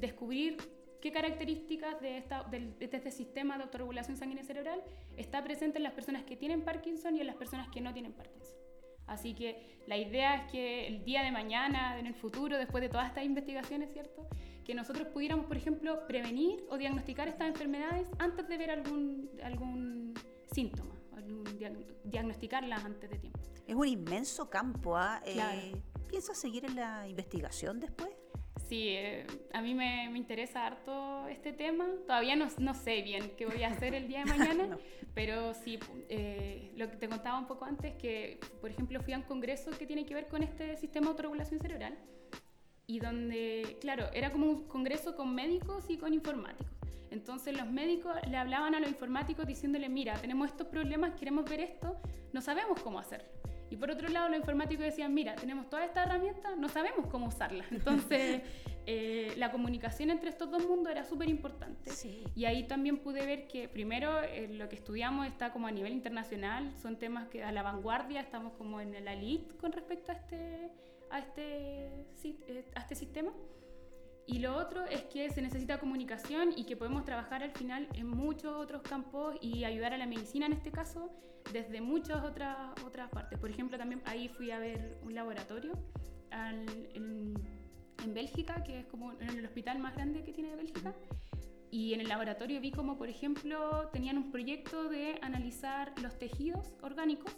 descubrir 0.00 0.58
qué 1.00 1.12
características 1.12 2.00
de, 2.00 2.16
esta, 2.16 2.44
de, 2.44 2.74
este 2.80 3.10
sistema 3.10 3.58
de 3.58 3.64
autorregulación 3.64 4.16
sanguínea 4.16 4.44
cerebral 4.44 4.82
está 5.16 5.44
presente 5.44 5.78
en 5.78 5.82
las 5.82 5.92
personas 5.92 6.24
que 6.24 6.36
tienen 6.36 6.62
Parkinson 6.62 7.16
y 7.16 7.20
en 7.20 7.26
las 7.26 7.36
personas 7.36 7.68
que 7.68 7.80
no 7.80 7.92
tienen 7.92 8.12
Parkinson. 8.12 8.63
Así 9.06 9.34
que 9.34 9.80
la 9.86 9.96
idea 9.96 10.36
es 10.36 10.50
que 10.50 10.86
el 10.86 11.04
día 11.04 11.22
de 11.22 11.30
mañana, 11.30 11.98
en 11.98 12.06
el 12.06 12.14
futuro, 12.14 12.56
después 12.56 12.82
de 12.82 12.88
todas 12.88 13.06
estas 13.08 13.24
investigaciones, 13.24 13.92
¿cierto? 13.92 14.26
Que 14.64 14.74
nosotros 14.74 15.08
pudiéramos, 15.08 15.46
por 15.46 15.56
ejemplo, 15.56 16.06
prevenir 16.06 16.64
o 16.70 16.78
diagnosticar 16.78 17.28
estas 17.28 17.48
enfermedades 17.48 18.08
antes 18.18 18.48
de 18.48 18.56
ver 18.56 18.70
algún, 18.70 19.30
algún 19.42 20.14
síntoma, 20.52 20.94
diagnosticarlas 22.04 22.84
antes 22.84 23.10
de 23.10 23.18
tiempo. 23.18 23.40
Es 23.66 23.74
un 23.74 23.88
inmenso 23.88 24.48
campo. 24.48 24.96
¿ah? 24.96 25.20
Eh, 25.26 25.74
¿Piensas 26.08 26.38
seguir 26.38 26.64
en 26.64 26.76
la 26.76 27.08
investigación 27.08 27.80
después? 27.80 28.10
Sí, 28.74 28.88
eh, 28.88 29.24
a 29.52 29.62
mí 29.62 29.72
me, 29.72 30.08
me, 30.10 30.18
interesa 30.18 30.66
harto 30.66 31.28
este 31.28 31.52
tema. 31.52 31.86
Todavía 32.08 32.34
no, 32.34 32.48
no, 32.58 32.74
sé 32.74 33.02
bien 33.02 33.30
qué 33.38 33.46
voy 33.46 33.62
a 33.62 33.68
hacer 33.68 33.94
el 33.94 34.08
día 34.08 34.24
de 34.24 34.24
mañana, 34.36 34.76
pero 35.14 35.54
sí, 35.54 35.78
eh, 36.08 36.72
lo 36.74 36.90
que 36.90 36.96
te 36.96 37.08
contaba 37.08 37.38
un 37.38 37.46
poco 37.46 37.66
antes, 37.66 37.94
que 37.94 38.40
por 38.60 38.70
ejemplo 38.70 39.00
fui 39.00 39.12
a 39.12 39.18
un 39.18 39.22
congreso 39.22 39.70
que 39.78 39.86
tiene 39.86 40.04
que 40.04 40.14
ver 40.14 40.26
con 40.26 40.42
este 40.42 40.76
sistema 40.76 41.04
de 41.04 41.10
autorregulación 41.10 41.60
cerebral 41.60 41.96
y 42.88 42.98
donde, 42.98 43.78
claro, 43.80 44.10
era 44.12 44.30
como 44.30 44.46
un 44.46 44.66
congreso 44.66 45.14
con 45.14 45.32
médicos 45.32 45.84
y 45.88 45.96
con 45.96 46.12
informáticos. 46.12 46.74
Entonces 47.12 47.56
los 47.56 47.70
médicos 47.70 48.16
le 48.28 48.36
hablaban 48.36 48.74
a 48.74 48.80
los 48.80 48.88
informáticos 48.88 49.46
diciéndole, 49.46 49.88
mira, 49.88 50.14
tenemos 50.14 50.48
estos 50.48 50.66
problemas, 50.66 51.14
queremos 51.14 51.48
ver 51.48 51.60
esto, 51.60 51.96
no 52.32 52.40
sabemos 52.40 52.80
cómo 52.82 52.98
hacerlo. 52.98 53.28
Y 53.70 53.76
por 53.76 53.90
otro 53.90 54.08
lado, 54.08 54.28
los 54.28 54.38
informáticos 54.38 54.84
decían, 54.84 55.12
mira, 55.14 55.34
tenemos 55.34 55.68
toda 55.68 55.84
esta 55.84 56.04
herramienta, 56.04 56.54
no 56.56 56.68
sabemos 56.68 57.06
cómo 57.08 57.26
usarla. 57.26 57.64
Entonces, 57.70 58.42
eh, 58.86 59.32
la 59.36 59.50
comunicación 59.50 60.10
entre 60.10 60.30
estos 60.30 60.50
dos 60.50 60.66
mundos 60.66 60.92
era 60.92 61.04
súper 61.04 61.28
importante. 61.28 61.90
Y 62.34 62.44
ahí 62.44 62.64
también 62.64 62.98
pude 62.98 63.24
ver 63.26 63.48
que, 63.48 63.68
primero, 63.68 64.22
eh, 64.22 64.48
lo 64.48 64.68
que 64.68 64.76
estudiamos 64.76 65.26
está 65.26 65.52
como 65.52 65.66
a 65.66 65.70
nivel 65.70 65.92
internacional, 65.92 66.72
son 66.80 66.98
temas 66.98 67.28
que 67.28 67.42
a 67.42 67.52
la 67.52 67.62
vanguardia, 67.62 68.20
estamos 68.20 68.52
como 68.54 68.80
en 68.80 69.04
la 69.04 69.12
elite 69.12 69.56
con 69.56 69.72
respecto 69.72 70.12
a 70.12 70.14
este, 70.14 70.70
a 71.10 71.18
este, 71.18 72.06
eh, 72.24 72.64
a 72.74 72.80
este 72.80 72.94
sistema. 72.94 73.32
Y 74.26 74.38
lo 74.38 74.56
otro 74.56 74.84
es 74.86 75.02
que 75.02 75.30
se 75.30 75.42
necesita 75.42 75.78
comunicación 75.78 76.50
y 76.56 76.64
que 76.64 76.76
podemos 76.76 77.04
trabajar 77.04 77.42
al 77.42 77.52
final 77.52 77.88
en 77.94 78.08
muchos 78.08 78.56
otros 78.56 78.82
campos 78.82 79.36
y 79.40 79.64
ayudar 79.64 79.92
a 79.92 79.98
la 79.98 80.06
medicina 80.06 80.46
en 80.46 80.54
este 80.54 80.70
caso 80.70 81.12
desde 81.52 81.80
muchas 81.80 82.24
otras, 82.24 82.56
otras 82.86 83.10
partes. 83.10 83.38
Por 83.38 83.50
ejemplo, 83.50 83.76
también 83.76 84.02
ahí 84.06 84.28
fui 84.28 84.50
a 84.50 84.58
ver 84.58 84.98
un 85.02 85.14
laboratorio 85.14 85.72
en, 86.30 87.34
Bélgica, 88.14 88.62
que 88.62 88.80
es 88.80 88.86
como 88.86 89.12
en 89.12 89.30
el 89.30 89.44
hospital 89.44 89.78
más 89.78 89.94
grande 89.94 90.22
que 90.22 90.32
tiene 90.32 90.54
Bélgica. 90.54 90.94
Y 91.70 91.94
en 91.94 92.00
el 92.00 92.08
laboratorio 92.08 92.60
vi 92.60 92.70
como, 92.70 92.96
por 92.96 93.08
ejemplo, 93.08 93.88
tenían 93.92 94.18
un 94.18 94.30
proyecto 94.30 94.88
de 94.88 95.18
analizar 95.20 95.92
los 96.00 96.16
tejidos 96.18 96.74
orgánicos, 96.82 97.34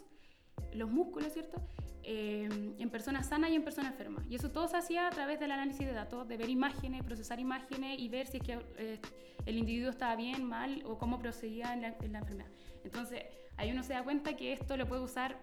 los 0.73 0.91
músculos, 0.91 1.33
¿cierto? 1.33 1.61
Eh, 2.09 2.47
en 2.79 2.89
personas 2.89 3.27
sanas 3.27 3.49
y 3.49 3.55
en 3.55 3.65
personas 3.65 3.91
enfermas. 3.91 4.25
Y 4.29 4.35
eso 4.35 4.49
todo 4.49 4.69
se 4.69 4.77
hacía 4.77 5.07
a 5.07 5.09
través 5.09 5.41
del 5.41 5.51
análisis 5.51 5.85
de 5.85 5.91
datos, 5.91 6.25
de 6.25 6.37
ver 6.37 6.49
imágenes, 6.49 7.03
procesar 7.03 7.37
imágenes 7.37 7.99
y 7.99 8.07
ver 8.07 8.27
si 8.27 8.37
es 8.37 8.43
que 8.43 8.57
eh, 8.77 9.01
el 9.45 9.57
individuo 9.57 9.89
estaba 9.89 10.15
bien, 10.15 10.45
mal 10.45 10.81
o 10.85 10.97
cómo 10.97 11.19
procedía 11.19 11.73
en 11.73 11.81
la, 11.81 11.97
en 11.99 12.13
la, 12.13 12.19
enfermedad. 12.19 12.49
Entonces, 12.85 13.23
ahí 13.57 13.71
uno 13.73 13.83
se 13.83 13.91
da 13.91 14.05
cuenta 14.05 14.37
que 14.37 14.53
esto 14.53 14.77
lo 14.77 14.87
puede 14.87 15.01
usar 15.01 15.37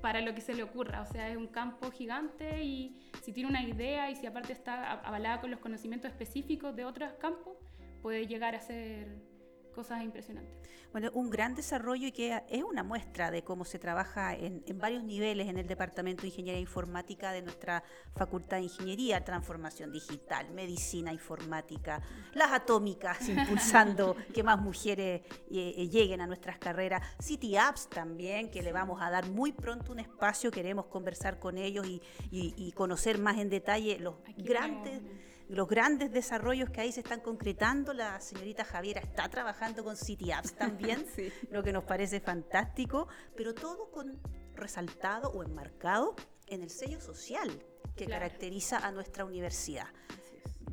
para 0.00 0.20
lo 0.20 0.32
que 0.32 0.42
se 0.42 0.54
le 0.54 0.62
ocurra. 0.62 1.02
O 1.02 1.06
sea, 1.06 1.28
es 1.28 1.36
un 1.36 1.48
campo 1.48 1.90
gigante 1.90 2.62
y 2.62 2.96
si 3.24 3.32
tiene 3.32 3.48
una 3.48 3.64
idea 3.64 4.12
y 4.12 4.14
si 4.14 4.26
aparte 4.26 4.52
está 4.52 4.92
avalada 5.00 5.40
con 5.40 5.50
los 5.50 5.58
conocimientos 5.58 6.08
específicos 6.08 6.76
de 6.76 6.84
otros 6.84 7.14
campos, 7.14 7.56
puede 8.00 8.28
llegar 8.28 8.54
a 8.54 8.60
ser 8.60 9.33
cosas 9.74 10.02
impresionantes. 10.02 10.54
Bueno, 10.92 11.10
un 11.12 11.28
gran 11.28 11.54
desarrollo 11.54 12.06
y 12.06 12.12
que 12.12 12.40
es 12.48 12.62
una 12.62 12.84
muestra 12.84 13.32
de 13.32 13.42
cómo 13.42 13.64
se 13.64 13.80
trabaja 13.80 14.34
en, 14.34 14.62
varios 14.76 15.02
niveles 15.02 15.48
en 15.48 15.58
el 15.58 15.66
Departamento 15.66 16.22
de 16.22 16.28
Ingeniería 16.28 16.60
Informática 16.60 17.32
de 17.32 17.42
nuestra 17.42 17.82
Facultad 18.14 18.58
de 18.58 18.64
Ingeniería, 18.64 19.24
transformación 19.24 19.90
digital, 19.90 20.50
medicina 20.52 21.12
informática, 21.12 22.00
las 22.32 22.52
atómicas, 22.52 23.28
impulsando 23.28 24.14
que 24.32 24.44
más 24.44 24.60
mujeres 24.60 25.22
eh, 25.50 25.74
eh, 25.76 25.88
lleguen 25.88 26.20
a 26.20 26.26
nuestras 26.26 26.58
carreras, 26.58 27.02
City 27.18 27.56
Apps 27.56 27.88
también, 27.88 28.50
que 28.50 28.62
le 28.62 28.72
vamos 28.72 29.02
a 29.02 29.10
dar 29.10 29.28
muy 29.28 29.52
pronto 29.52 29.90
un 29.90 29.98
espacio, 29.98 30.52
queremos 30.52 30.86
conversar 30.86 31.40
con 31.40 31.58
ellos 31.58 31.86
y, 32.30 32.72
conocer 32.74 33.18
más 33.18 33.38
en 33.38 33.50
detalle 33.50 33.98
los 33.98 34.14
grandes 34.36 35.00
los 35.48 35.68
grandes 35.68 36.12
desarrollos 36.12 36.70
que 36.70 36.80
ahí 36.80 36.92
se 36.92 37.00
están 37.00 37.20
concretando. 37.20 37.92
La 37.92 38.20
señorita 38.20 38.64
Javiera 38.64 39.00
está 39.00 39.28
trabajando 39.28 39.84
con 39.84 39.96
City 39.96 40.32
Apps 40.32 40.54
también, 40.54 41.06
lo 41.50 41.62
que 41.62 41.72
nos 41.72 41.84
parece 41.84 42.20
fantástico, 42.20 43.08
pero 43.36 43.54
todo 43.54 43.90
con 43.90 44.20
resaltado 44.54 45.30
o 45.30 45.42
enmarcado 45.42 46.14
en 46.46 46.62
el 46.62 46.70
sello 46.70 47.00
social 47.00 47.50
que 47.96 48.06
caracteriza 48.06 48.78
a 48.78 48.90
nuestra 48.92 49.24
universidad. 49.24 49.86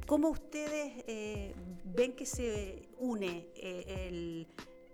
¿Cómo 0.08 0.30
ustedes 0.30 1.04
eh, 1.08 1.54
ven 1.86 2.16
que 2.16 2.26
se 2.26 2.90
une 2.98 3.52
eh, 3.56 4.08
el, 4.08 4.48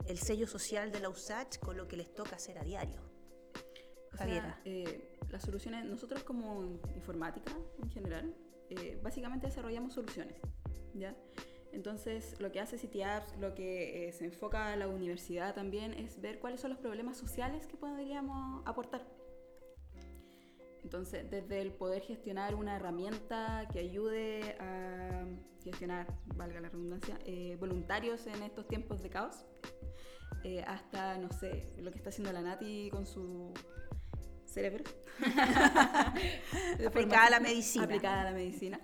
el, 0.06 0.18
sello 0.18 0.48
social 0.48 0.92
de 0.92 1.00
la 1.00 1.10
USACH 1.10 1.60
con 1.60 1.78
lo 1.78 1.88
que 1.88 1.98
les 1.98 2.14
toca 2.14 2.36
hacer 2.36 2.58
a 2.58 2.64
diario? 2.64 3.02
Javiera. 4.12 4.60
Eh, 4.66 5.18
las 5.30 5.44
soluciones, 5.44 5.86
nosotros 5.86 6.24
como 6.24 6.80
informática 6.96 7.52
en 7.82 7.90
general, 7.92 8.36
eh, 8.70 9.00
básicamente 9.02 9.48
desarrollamos 9.48 9.94
soluciones, 9.94 10.36
¿ya? 10.94 11.16
Entonces, 11.72 12.40
lo 12.40 12.52
que 12.52 12.60
hace 12.60 12.78
City 12.78 13.02
Apps, 13.04 13.38
lo 13.40 13.54
que 13.54 14.08
eh, 14.08 14.12
se 14.12 14.26
enfoca 14.26 14.72
a 14.72 14.76
la 14.76 14.88
universidad 14.88 15.54
también 15.54 15.94
es 15.94 16.20
ver 16.22 16.40
cuáles 16.40 16.62
son 16.62 16.72
los 16.72 16.80
problemas 16.80 17.18
sociales 17.18 17.68
que 17.68 17.78
podríamos 17.78 18.66
aportar. 18.66 19.06
Entonces, 20.84 21.30
desde 21.30 21.62
el 21.62 21.74
poder 21.74 22.02
gestionar 22.02 22.56
una 22.56 22.78
herramienta 22.78 23.68
que 23.72 23.80
ayude 23.80 24.56
a 24.60 25.26
gestionar, 25.64 26.08
valga 26.36 26.62
la 26.62 26.70
redundancia, 26.70 27.20
eh, 27.26 27.58
voluntarios 27.60 28.26
en 28.28 28.42
estos 28.44 28.68
tiempos 28.68 29.04
de 29.04 29.10
caos, 29.10 29.46
hasta, 30.66 31.18
no 31.18 31.30
sé, 31.30 31.74
lo 31.78 31.92
que 31.92 31.98
está 31.98 32.10
haciendo 32.10 32.32
la 32.32 32.42
Nati 32.42 32.90
con 32.90 33.06
su 33.06 33.54
cerebro. 34.58 34.84
aplicada 36.88 37.28
a 37.28 37.30
la 37.30 37.40
medicina. 37.40 37.86
Aplicada 37.86 38.22
a 38.22 38.24
la 38.24 38.32
medicina. 38.32 38.80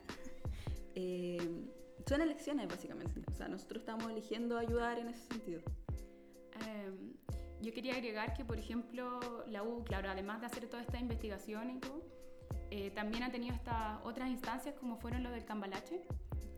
Eh, 0.93 1.65
son 2.07 2.21
elecciones, 2.21 2.67
básicamente. 2.67 3.21
O 3.31 3.33
sea, 3.33 3.47
nosotros 3.47 3.81
estamos 3.81 4.11
eligiendo 4.11 4.57
ayudar 4.59 4.99
en 4.99 5.07
ese 5.09 5.25
sentido. 5.25 5.61
Em, 6.67 7.13
yo 7.59 7.73
quería 7.73 7.93
agregar 7.95 8.35
que, 8.35 8.45
por 8.45 8.59
ejemplo, 8.59 9.19
la 9.47 9.63
U, 9.63 9.83
claro, 9.83 10.09
además 10.09 10.41
de 10.41 10.45
hacer 10.45 10.67
toda 10.67 10.83
esta 10.83 10.99
investigación 10.99 11.71
y 11.71 11.79
todo, 11.79 12.03
eh, 12.69 12.91
también 12.91 13.23
ha 13.23 13.31
tenido 13.31 13.55
estas 13.55 13.99
otras 14.03 14.29
instancias 14.29 14.75
como 14.75 14.97
fueron 14.97 15.23
lo 15.23 15.31
del 15.31 15.43
Cambalache. 15.43 16.01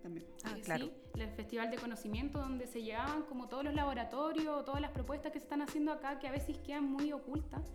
También. 0.04 0.28
Ah, 0.43 0.56
claro. 0.62 0.88
Sí, 0.88 1.21
el 1.21 1.30
Festival 1.32 1.71
de 1.71 1.78
Conocimiento, 1.78 2.39
donde 2.39 2.67
se 2.67 2.84
llevaban 2.84 3.23
como 3.23 3.47
todos 3.47 3.63
los 3.63 3.73
laboratorios, 3.73 4.65
todas 4.65 4.82
las 4.82 4.91
propuestas 4.91 5.32
que 5.32 5.39
se 5.39 5.45
están 5.45 5.62
haciendo 5.62 5.93
acá, 5.93 6.19
que 6.19 6.28
a 6.28 6.32
veces 6.32 6.58
quedan 6.60 6.84
muy 6.84 7.13
ocultas 7.13 7.71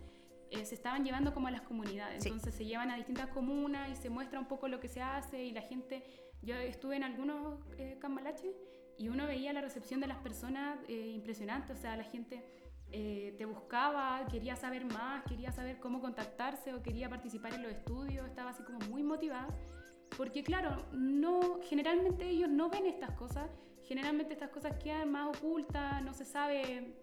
eh, 0.51 0.65
se 0.65 0.75
estaban 0.75 1.03
llevando 1.03 1.33
como 1.33 1.47
a 1.47 1.51
las 1.51 1.61
comunidades. 1.61 2.25
Entonces 2.25 2.53
se 2.53 2.65
llevan 2.65 2.91
a 2.91 2.97
distintas 2.97 3.27
comunas 3.27 3.89
y 3.89 3.95
se 3.95 4.09
muestra 4.09 4.39
un 4.39 4.47
poco 4.47 4.67
lo 4.67 4.79
que 4.79 4.87
se 4.89 5.01
hace 5.01 5.43
y 5.43 5.51
la 5.51 5.61
gente, 5.61 6.03
yo 6.41 6.55
estuve 6.55 6.97
en 6.97 7.03
algunos 7.03 7.59
eh, 7.77 7.97
cambalaches 7.99 8.55
y 8.97 9.09
uno 9.09 9.25
veía 9.25 9.51
la 9.53 9.61
recepción 9.61 9.99
de 9.99 10.07
las 10.07 10.17
personas 10.17 10.77
eh, 10.87 11.11
impresionante, 11.15 11.73
o 11.73 11.75
sea, 11.75 11.95
la 11.95 12.03
gente 12.03 12.45
eh, 12.91 13.33
te 13.37 13.45
buscaba, 13.45 14.27
quería 14.29 14.55
saber 14.55 14.85
más, 14.85 15.23
quería 15.23 15.51
saber 15.51 15.79
cómo 15.79 16.01
contactarse 16.01 16.73
o 16.73 16.83
quería 16.83 17.09
participar 17.09 17.53
en 17.53 17.63
los 17.63 17.71
estudios, 17.71 18.27
estaba 18.27 18.51
así 18.51 18.63
como 18.63 18.79
muy 18.89 19.01
motivada, 19.01 19.47
porque 20.17 20.43
claro, 20.43 20.75
no, 20.91 21.59
generalmente 21.63 22.27
ellos 22.27 22.49
no 22.49 22.69
ven 22.69 22.85
estas 22.85 23.11
cosas, 23.11 23.49
generalmente 23.85 24.33
estas 24.33 24.49
cosas 24.49 24.75
quedan 24.83 25.09
más 25.09 25.35
ocultas, 25.35 26.03
no 26.03 26.13
se 26.13 26.25
sabe 26.25 26.93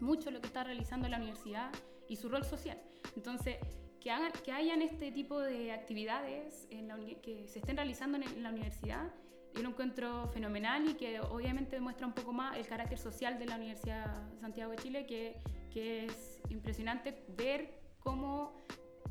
mucho 0.00 0.30
lo 0.30 0.40
que 0.40 0.46
está 0.46 0.62
realizando 0.62 1.08
la 1.08 1.16
universidad 1.16 1.70
y 2.10 2.16
su 2.16 2.28
rol 2.28 2.44
social. 2.44 2.76
Entonces, 3.16 3.56
que, 4.00 4.10
hagan, 4.10 4.32
que 4.44 4.52
hayan 4.52 4.82
este 4.82 5.12
tipo 5.12 5.40
de 5.40 5.72
actividades 5.72 6.66
en 6.70 6.88
la, 6.88 6.96
que 7.22 7.46
se 7.46 7.60
estén 7.60 7.76
realizando 7.76 8.18
en, 8.18 8.42
la 8.42 8.50
universidad, 8.50 9.12
yo 9.54 9.62
lo 9.62 9.70
encuentro 9.70 10.28
fenomenal 10.28 10.88
y 10.88 10.94
que 10.94 11.20
obviamente 11.20 11.76
demuestra 11.76 12.06
un 12.06 12.12
poco 12.12 12.32
más 12.32 12.56
el 12.58 12.66
carácter 12.66 12.98
social 12.98 13.38
de 13.38 13.46
la 13.46 13.56
Universidad 13.56 14.28
Santiago 14.40 14.72
de 14.72 14.78
Chile, 14.78 15.06
que, 15.06 15.40
que 15.72 16.06
es 16.06 16.40
impresionante 16.50 17.24
ver 17.36 17.80
cómo 18.00 18.60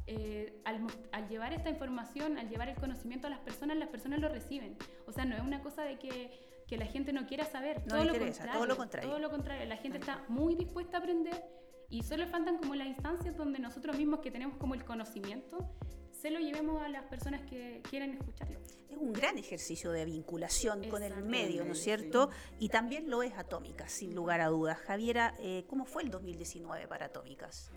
eh, 0.05 0.61
al, 0.65 1.29
llevar 1.29 1.53
esta 1.53 1.69
información, 1.69 2.37
al 2.37 2.49
llevar 2.49 2.67
el 2.67 2.75
conocimiento 2.75 3.27
a 3.27 3.29
las 3.29 3.39
personas, 3.39 3.77
las 3.77 3.89
personas 3.89 4.19
lo 4.19 4.27
reciben. 4.27 4.75
O 5.07 5.13
sea, 5.13 5.23
no 5.23 5.35
es 5.35 5.41
una 5.41 5.61
cosa 5.61 5.83
de 5.83 5.97
que, 5.97 6.31
que 6.67 6.77
la 6.77 6.85
gente 6.85 7.13
no 7.13 7.27
quiera 7.27 7.45
saber, 7.45 7.81
todo, 7.85 8.03
lo 8.03 8.17
contrario, 8.17 8.53
todo 8.53 8.65
lo 8.65 8.77
contrario. 8.77 9.09
Todo 9.09 9.19
lo 9.19 9.29
contrario, 9.29 9.65
la 9.67 9.77
gente 9.77 9.99
está 9.99 10.25
muy 10.27 10.55
dispuesta 10.55 10.97
a 10.97 10.99
aprender 10.99 11.59
y 11.89 12.03
solo 12.03 12.27
faltan 12.27 12.57
como 12.57 12.75
las 12.75 12.87
instancias 12.87 13.35
donde 13.35 13.59
nosotros 13.59 13.97
mismos 13.97 14.19
que 14.19 14.31
tenemos 14.31 14.57
como 14.57 14.75
el 14.75 14.83
conocimiento, 14.85 15.73
se 16.11 16.29
lo 16.31 16.39
llevemos 16.39 16.81
a 16.81 16.89
las 16.89 17.05
personas 17.05 17.41
que 17.49 17.81
quieren 17.89 18.13
escucharlo. 18.13 18.59
Es 18.89 18.97
un 18.97 19.13
gran 19.13 19.37
ejercicio 19.37 19.91
de 19.91 20.05
vinculación 20.05 20.89
con 20.89 21.01
el 21.01 21.23
medio, 21.23 21.63
¿no 21.63 21.71
es 21.71 21.81
cierto? 21.81 22.29
Y 22.59 22.69
también 22.69 23.09
lo 23.09 23.23
es 23.23 23.33
Atómicas, 23.37 23.91
sin 23.91 24.13
lugar 24.13 24.41
a 24.41 24.47
dudas. 24.47 24.77
Javiera, 24.79 25.33
eh, 25.39 25.65
¿cómo 25.67 25.85
fue 25.85 26.03
el 26.03 26.11
2019 26.11 26.87
para 26.87 27.05
Atómicas? 27.05 27.71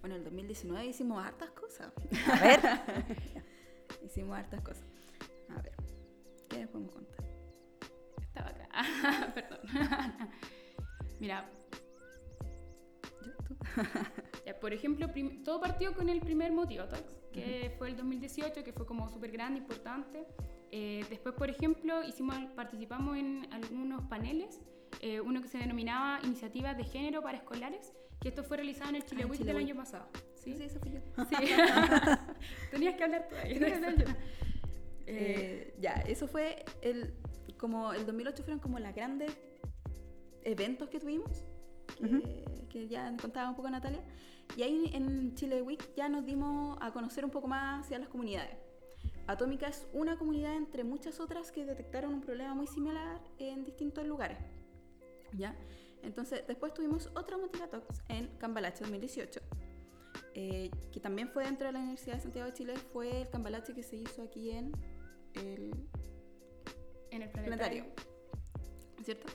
Bueno, 0.00 0.16
el 0.16 0.24
2019 0.24 0.86
hicimos 0.86 1.24
hartas 1.24 1.50
cosas. 1.50 1.92
A 2.28 2.40
ver. 2.40 2.60
hicimos 4.04 4.38
hartas 4.38 4.62
cosas. 4.62 4.84
A 5.48 5.60
ver, 5.60 5.74
¿qué 6.48 6.58
les 6.58 6.68
podemos 6.68 6.94
contar? 6.94 7.26
Estaba 8.22 8.48
acá. 8.50 9.32
Perdón. 9.34 9.60
Mira, 11.20 11.50
por 14.60 14.72
ejemplo, 14.72 15.08
todo 15.44 15.60
partió 15.60 15.94
con 15.94 16.08
el 16.08 16.20
primer 16.20 16.52
Motivo 16.52 16.84
que 17.32 17.74
fue 17.78 17.88
el 17.90 17.96
2018, 17.96 18.64
que 18.64 18.72
fue 18.72 18.86
como 18.86 19.08
súper 19.08 19.30
grande, 19.30 19.60
importante. 19.60 20.26
Eh, 20.72 21.04
después, 21.08 21.34
por 21.34 21.48
ejemplo, 21.48 22.02
hicimos, 22.04 22.36
participamos 22.54 23.16
en 23.16 23.46
algunos 23.52 24.02
paneles, 24.04 24.60
eh, 25.00 25.20
uno 25.20 25.40
que 25.40 25.48
se 25.48 25.58
denominaba 25.58 26.20
Iniciativas 26.24 26.76
de 26.76 26.84
Género 26.84 27.22
para 27.22 27.38
Escolares, 27.38 27.92
que 28.20 28.28
esto 28.28 28.44
fue 28.44 28.58
realizado 28.58 28.90
en 28.90 28.96
el 28.96 29.04
Chile 29.04 29.22
ah, 29.24 29.30
Week 29.30 29.40
del 29.40 29.56
año 29.56 29.74
pasado. 29.74 30.08
Sí, 30.34 30.54
sí 30.56 30.64
eso 30.64 30.78
fui 30.80 30.92
yo. 30.92 31.00
Sí. 31.28 31.36
Tenías 32.70 32.96
que 32.96 33.04
hablar 33.04 33.28
todavía. 33.28 33.58
eh, 35.06 35.74
ya, 35.78 35.94
eso 36.06 36.26
fue 36.26 36.64
el, 36.82 37.14
como 37.56 37.92
el 37.92 38.06
2008 38.06 38.42
fueron 38.42 38.60
como 38.60 38.78
los 38.78 38.94
grandes 38.94 39.36
eventos 40.42 40.88
que 40.88 40.98
tuvimos 40.98 41.44
que, 42.70 42.88
ya 42.88 43.14
contaba 43.20 43.48
un 43.48 43.56
poco 43.56 43.70
Natalia. 43.70 44.02
Y 44.56 44.62
ahí 44.62 44.90
en 44.94 45.34
Chile 45.34 45.62
Week 45.62 45.94
ya 45.94 46.08
nos 46.08 46.24
dimos 46.24 46.76
a 46.80 46.92
conocer 46.92 47.24
un 47.24 47.30
poco 47.30 47.46
más 47.46 47.84
hacia 47.84 47.98
las 47.98 48.08
comunidades. 48.08 48.56
Atómica 49.26 49.68
es 49.68 49.86
una 49.92 50.18
comunidad 50.18 50.56
entre 50.56 50.82
muchas 50.82 51.20
otras 51.20 51.52
que 51.52 51.64
detectaron 51.64 52.12
un 52.14 52.20
problema 52.20 52.54
muy 52.54 52.66
similar 52.66 53.20
en 53.38 53.64
distintos 53.64 54.04
lugares. 54.06 54.38
¿Ya? 55.32 55.56
Entonces, 56.02 56.42
después 56.48 56.74
tuvimos 56.74 57.08
otro 57.14 57.38
Motivatox 57.38 58.02
en 58.08 58.26
Cambalache 58.38 58.80
2018, 58.80 59.40
eh, 60.34 60.70
que 60.92 61.00
también 61.00 61.28
fue 61.28 61.44
dentro 61.44 61.66
de 61.66 61.74
la 61.74 61.78
Universidad 61.78 62.16
de 62.16 62.22
Santiago 62.22 62.46
de 62.48 62.54
Chile, 62.54 62.74
fue 62.92 63.22
el 63.22 63.28
Cambalache 63.28 63.74
que 63.74 63.82
se 63.82 63.96
hizo 63.96 64.22
aquí 64.22 64.50
en 64.50 64.72
el, 65.34 65.70
en 67.10 67.22
el 67.22 67.30
planetario. 67.30 67.84
¿Cierto? 69.04 69.28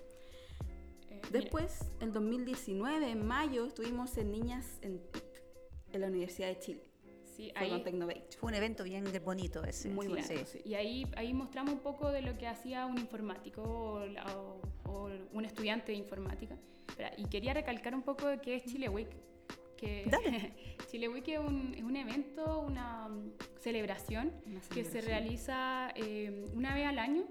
Después, 1.31 1.79
en 1.99 2.11
2019, 2.11 3.11
en 3.11 3.25
mayo, 3.25 3.65
estuvimos 3.65 4.17
en 4.17 4.31
Niñas 4.31 4.79
en 4.81 4.99
TIC, 5.11 5.23
en 5.93 6.01
la 6.01 6.07
Universidad 6.07 6.47
de 6.47 6.59
Chile. 6.59 6.83
Sí, 7.35 7.51
ahí, 7.55 7.83
Fue 8.39 8.47
un 8.47 8.55
evento 8.55 8.85
bien 8.85 9.03
bonito 9.23 9.61
ese. 9.65 9.89
Muy 9.89 10.07
bueno. 10.07 10.25
Sí. 10.25 10.61
Y 10.63 10.75
ahí, 10.75 11.05
ahí 11.17 11.33
mostramos 11.33 11.73
un 11.73 11.79
poco 11.79 12.09
de 12.09 12.21
lo 12.21 12.37
que 12.37 12.47
hacía 12.47 12.85
un 12.85 12.97
informático 12.97 13.61
o, 14.85 15.09
un 15.33 15.43
estudiante 15.43 15.91
de 15.91 15.97
informática. 15.97 16.57
Y 17.17 17.25
quería 17.25 17.53
recalcar 17.53 17.93
un 17.93 18.03
poco 18.03 18.27
de 18.27 18.39
qué 18.39 18.55
es 18.55 18.63
Chile 18.63 18.87
Week. 18.87 19.09
Que 19.75 20.09
Chile 20.89 21.09
Week 21.09 21.27
es 21.27 21.39
un, 21.39 21.73
es 21.75 21.83
un, 21.83 21.97
evento, 21.97 22.61
una 22.61 23.09
celebración, 23.59 24.31
que 24.73 24.85
se 24.85 25.01
realiza 25.01 25.91
eh, 25.95 26.45
una 26.53 26.73
vez 26.73 26.87
al 26.87 26.99
año, 26.99 27.25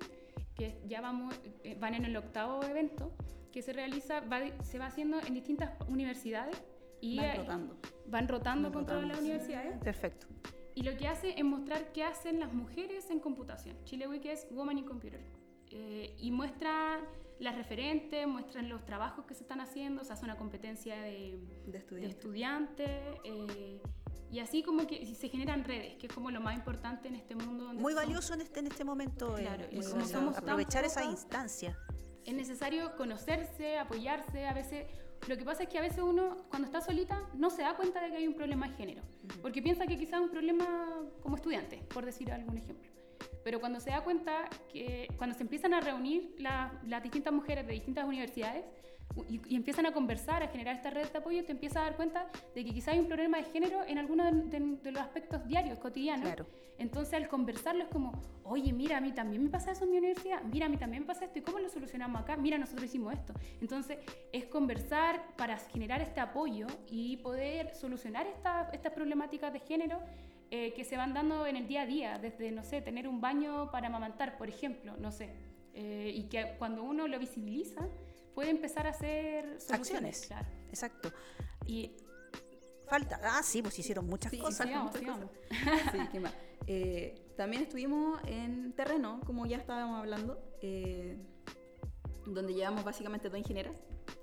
que 0.54 0.76
ya 0.86 1.00
vamos, 1.00 1.34
eh, 1.62 1.78
van 1.80 1.94
en 1.94 2.04
el 2.04 2.14
octavo 2.18 2.62
evento 2.62 3.10
que 3.54 3.62
se 3.62 3.72
realiza, 3.72 4.20
se 4.64 4.78
va 4.80 4.86
haciendo 4.86 5.20
en 5.20 5.32
distintas 5.32 5.70
universidades 5.86 6.60
y 7.00 7.18
van 7.18 7.36
rotando. 7.36 7.76
Van 8.08 8.26
rotando 8.26 8.72
con 8.72 8.84
todas 8.84 9.06
las 9.06 9.20
universidades. 9.20 9.78
Perfecto. 9.78 10.26
Y 10.74 10.82
lo 10.82 10.96
que 10.96 11.06
hace 11.06 11.38
es 11.38 11.44
mostrar 11.44 11.92
qué 11.92 12.02
hacen 12.02 12.40
las 12.40 12.52
mujeres 12.52 13.08
en 13.10 13.20
computación. 13.20 13.76
Chile 13.84 14.08
Week 14.08 14.26
es 14.26 14.48
Woman 14.50 14.78
in 14.78 14.84
Computer. 14.84 15.20
Eh, 15.70 16.16
y 16.18 16.32
muestra 16.32 16.98
las 17.38 17.54
referentes, 17.54 18.26
muestran 18.26 18.68
los 18.68 18.84
trabajos 18.84 19.24
que 19.24 19.34
se 19.34 19.44
están 19.44 19.60
haciendo, 19.60 20.02
o 20.02 20.04
sea, 20.04 20.16
es 20.16 20.22
una 20.24 20.36
competencia 20.36 21.00
de, 21.00 21.38
de 21.68 22.06
estudiantes. 22.06 22.88
Eh, 23.22 23.80
y 24.32 24.40
así 24.40 24.64
como 24.64 24.84
que 24.88 25.06
se 25.14 25.28
generan 25.28 25.62
redes, 25.62 25.94
que 25.94 26.08
es 26.08 26.12
como 26.12 26.32
lo 26.32 26.40
más 26.40 26.56
importante 26.56 27.06
en 27.06 27.14
este 27.14 27.36
mundo. 27.36 27.72
Muy 27.72 27.94
valioso 27.94 28.34
en 28.34 28.40
este, 28.40 28.58
en 28.58 28.66
este 28.66 28.82
momento. 28.82 29.38
Eh, 29.38 29.42
claro, 29.42 29.64
y 29.70 29.78
aprovechar 30.36 30.84
esa 30.84 31.04
instancia 31.04 31.78
es 32.24 32.34
necesario 32.34 32.96
conocerse, 32.96 33.78
apoyarse, 33.78 34.46
a 34.46 34.52
veces... 34.52 34.86
Lo 35.28 35.38
que 35.38 35.44
pasa 35.44 35.62
es 35.62 35.70
que 35.70 35.78
a 35.78 35.80
veces 35.80 36.00
uno, 36.00 36.44
cuando 36.50 36.66
está 36.66 36.82
solita, 36.82 37.18
no 37.32 37.48
se 37.48 37.62
da 37.62 37.76
cuenta 37.76 38.02
de 38.02 38.10
que 38.10 38.16
hay 38.16 38.26
un 38.26 38.34
problema 38.34 38.68
de 38.68 38.74
género, 38.74 39.02
porque 39.40 39.62
piensa 39.62 39.86
que 39.86 39.96
quizás 39.96 40.16
es 40.16 40.26
un 40.26 40.30
problema 40.30 41.00
como 41.22 41.36
estudiante, 41.36 41.78
por 41.94 42.04
decir 42.04 42.30
algún 42.30 42.58
ejemplo. 42.58 42.90
Pero 43.42 43.58
cuando 43.58 43.80
se 43.80 43.90
da 43.90 44.04
cuenta 44.04 44.50
que 44.70 45.08
cuando 45.16 45.34
se 45.34 45.42
empiezan 45.42 45.72
a 45.72 45.80
reunir 45.80 46.34
las 46.38 47.02
distintas 47.02 47.32
mujeres 47.32 47.66
de 47.66 47.72
distintas 47.72 48.06
universidades, 48.06 48.64
y, 49.28 49.54
empiezan 49.54 49.86
a 49.86 49.92
conversar, 49.92 50.42
a 50.42 50.48
generar 50.48 50.76
esta 50.76 50.90
red 50.90 51.08
de 51.08 51.18
apoyo, 51.18 51.44
te 51.44 51.52
empiezas 51.52 51.78
a 51.78 51.80
dar 51.82 51.96
cuenta 51.96 52.28
de 52.54 52.64
que 52.64 52.72
quizá 52.72 52.92
hay 52.92 52.98
un 52.98 53.06
problema 53.06 53.38
de 53.38 53.44
género 53.44 53.82
en 53.86 53.98
algunos 53.98 54.50
de, 54.50 54.90
los 54.90 55.02
aspectos 55.02 55.46
diarios, 55.46 55.78
cotidianos. 55.78 56.28
Entonces, 56.78 57.14
al 57.14 57.28
conversarlo 57.28 57.84
es 57.84 57.88
como, 57.90 58.20
oye, 58.42 58.72
mira, 58.72 58.98
a 58.98 59.00
mí 59.00 59.12
también 59.12 59.44
me 59.44 59.50
pasa 59.50 59.70
eso 59.70 59.84
en 59.84 59.92
mi 59.92 59.98
universidad, 59.98 60.42
mira, 60.42 60.66
a 60.66 60.68
mí 60.68 60.76
también 60.76 61.04
me 61.04 61.06
pasa 61.06 61.24
esto, 61.24 61.38
¿y 61.38 61.42
cómo 61.42 61.60
lo 61.60 61.68
solucionamos 61.68 62.20
acá? 62.20 62.36
Mira, 62.36 62.58
nosotros 62.58 62.86
hicimos 62.86 63.14
esto. 63.14 63.32
Entonces, 63.60 63.98
es 64.32 64.46
conversar 64.46 65.36
para 65.36 65.56
generar 65.56 66.00
este 66.00 66.20
apoyo 66.20 66.66
y 66.88 67.18
poder 67.18 67.74
solucionar 67.76 68.26
estas 68.26 68.92
problemáticas 68.92 69.52
de 69.52 69.60
género 69.60 70.00
eh, 70.50 70.72
que 70.74 70.84
se 70.84 70.96
van 70.96 71.14
dando 71.14 71.46
en 71.46 71.56
el 71.56 71.66
día 71.66 71.82
a 71.82 71.86
día, 71.86 72.18
desde, 72.18 72.50
no 72.52 72.62
sé, 72.62 72.80
tener 72.80 73.08
un 73.08 73.20
baño 73.20 73.70
para 73.70 73.86
amamantar, 73.86 74.36
por 74.36 74.48
ejemplo, 74.48 74.94
no 74.98 75.10
sé. 75.10 75.30
Eh, 75.74 76.12
y 76.14 76.24
que 76.24 76.54
cuando 76.58 76.84
uno 76.84 77.08
lo 77.08 77.18
visibiliza, 77.18 77.88
puede 78.34 78.50
empezar 78.50 78.86
a 78.86 78.90
hacer 78.90 79.58
acciones. 79.70 80.26
Claro. 80.26 80.46
Exacto. 80.68 81.12
Y 81.66 81.92
falta, 82.88 83.20
ah, 83.22 83.42
sí, 83.42 83.62
pues 83.62 83.78
hicieron 83.78 84.06
muchas 84.06 84.32
cosas. 84.34 84.68
Sí, 85.92 85.98
¿qué 86.12 86.20
más? 86.20 86.34
Eh, 86.66 87.14
también 87.36 87.62
estuvimos 87.62 88.20
en 88.26 88.72
terreno, 88.72 89.20
como 89.26 89.46
ya 89.46 89.58
estábamos 89.58 89.98
hablando, 89.98 90.42
eh, 90.62 91.18
donde 92.26 92.54
llevamos 92.54 92.84
básicamente 92.84 93.28
dos 93.28 93.38
ingenieras, 93.38 93.74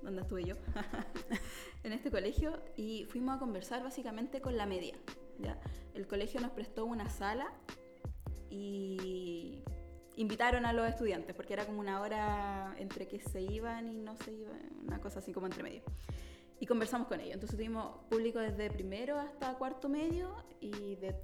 donde 0.02 0.22
estuve 0.22 0.44
yo, 0.44 0.54
en 1.84 1.92
este 1.92 2.10
colegio, 2.10 2.62
y 2.76 3.04
fuimos 3.04 3.36
a 3.36 3.38
conversar 3.38 3.82
básicamente 3.82 4.40
con 4.40 4.56
la 4.56 4.66
media. 4.66 4.96
¿ya? 5.38 5.58
El 5.94 6.06
colegio 6.06 6.40
nos 6.40 6.50
prestó 6.50 6.84
una 6.84 7.08
sala 7.08 7.52
y 8.50 9.62
invitaron 10.16 10.66
a 10.66 10.72
los 10.72 10.88
estudiantes, 10.88 11.34
porque 11.34 11.52
era 11.52 11.64
como 11.66 11.80
una 11.80 12.00
hora 12.00 12.74
entre 12.78 13.08
que 13.08 13.20
se 13.20 13.40
iban 13.40 13.88
y 13.88 13.98
no 13.98 14.16
se 14.16 14.32
iban, 14.32 14.60
una 14.86 15.00
cosa 15.00 15.20
así 15.20 15.32
como 15.32 15.46
entre 15.46 15.62
medio. 15.62 15.82
Y 16.60 16.66
conversamos 16.66 17.08
con 17.08 17.20
ellos. 17.20 17.34
Entonces 17.34 17.56
tuvimos 17.56 18.04
público 18.08 18.38
desde 18.38 18.70
primero 18.70 19.18
hasta 19.18 19.54
cuarto 19.54 19.88
medio 19.88 20.34
y 20.60 20.96
de 20.96 21.16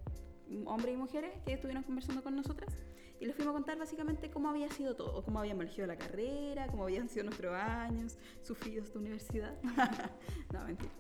hombres 0.65 0.95
y 0.95 0.97
mujeres 0.97 1.33
que 1.45 1.53
estuvieron 1.53 1.83
conversando 1.85 2.23
con 2.23 2.35
nosotras. 2.35 2.73
Y 3.21 3.27
les 3.27 3.35
fuimos 3.35 3.53
a 3.53 3.55
contar 3.55 3.79
básicamente 3.79 4.31
cómo 4.31 4.49
había 4.49 4.71
sido 4.71 4.95
todo, 4.95 5.25
cómo 5.25 5.41
habíamos 5.41 5.65
elegido 5.65 5.87
la 5.87 5.97
carrera, 5.97 6.69
cómo 6.69 6.85
habían 6.85 7.09
sido 7.09 7.25
nuestros 7.25 7.55
años, 7.55 8.17
sufridos 8.43 8.93
de 8.93 8.99
universidad. 8.99 9.57
no, 10.53 10.65
mentira. 10.65 10.93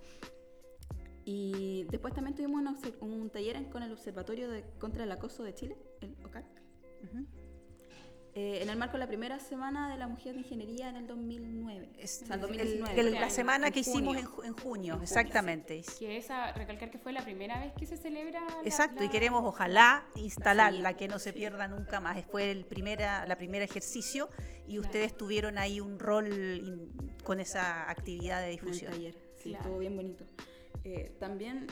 Y 1.24 1.84
después 1.90 2.14
también 2.14 2.34
tuvimos 2.34 2.62
un, 3.00 3.30
taller 3.30 3.68
con 3.70 3.82
el 3.82 3.92
Observatorio 3.92 4.50
de, 4.50 4.64
contra 4.78 5.04
el 5.04 5.12
Acoso 5.12 5.42
de 5.44 5.54
Chile, 5.54 5.76
el 6.00 6.16
OCAC. 6.24 6.46
Eh, 8.40 8.62
en 8.62 8.68
el 8.68 8.76
marco 8.76 8.92
de 8.92 9.00
la 9.00 9.08
primera 9.08 9.40
semana 9.40 9.90
de 9.90 9.96
la 9.96 10.06
mujer 10.06 10.34
de 10.34 10.42
ingeniería 10.42 10.88
en 10.88 10.94
el 10.94 11.08
2009. 11.08 11.90
Es, 11.98 12.22
o 12.22 12.38
2019. 12.38 13.10
la 13.18 13.30
semana 13.30 13.72
que 13.72 13.80
hicimos 13.80 14.16
en, 14.16 14.52
junio, 14.52 15.00
exactamente. 15.02 15.82
Que 15.98 16.18
esa, 16.18 16.52
recalcar 16.52 16.88
que 16.88 16.98
fue 16.98 17.12
la 17.12 17.24
primera 17.24 17.58
vez 17.58 17.72
que 17.72 17.84
se 17.84 17.96
celebra. 17.96 18.40
Exacto, 18.64 19.02
y 19.02 19.08
queremos 19.08 19.42
ojalá 19.44 20.06
instalarla, 20.14 20.96
que 20.96 21.08
no 21.08 21.18
se 21.18 21.32
pierda 21.32 21.66
nunca 21.66 21.98
más. 21.98 22.24
Fue 22.26 22.52
el 22.52 22.64
primera, 22.64 23.26
la 23.26 23.36
primera 23.36 23.64
ejercicio 23.64 24.28
y 24.68 24.78
ustedes 24.78 25.16
tuvieron 25.16 25.58
ahí 25.58 25.80
un 25.80 25.98
rol 25.98 26.92
con 27.24 27.40
esa 27.40 27.90
actividad 27.90 28.40
de 28.40 28.50
difusión. 28.50 28.94
sí, 29.34 29.52
estuvo 29.52 29.78
bien 29.78 29.96
bonito. 29.96 30.24
Eh, 30.84 31.12
también 31.18 31.66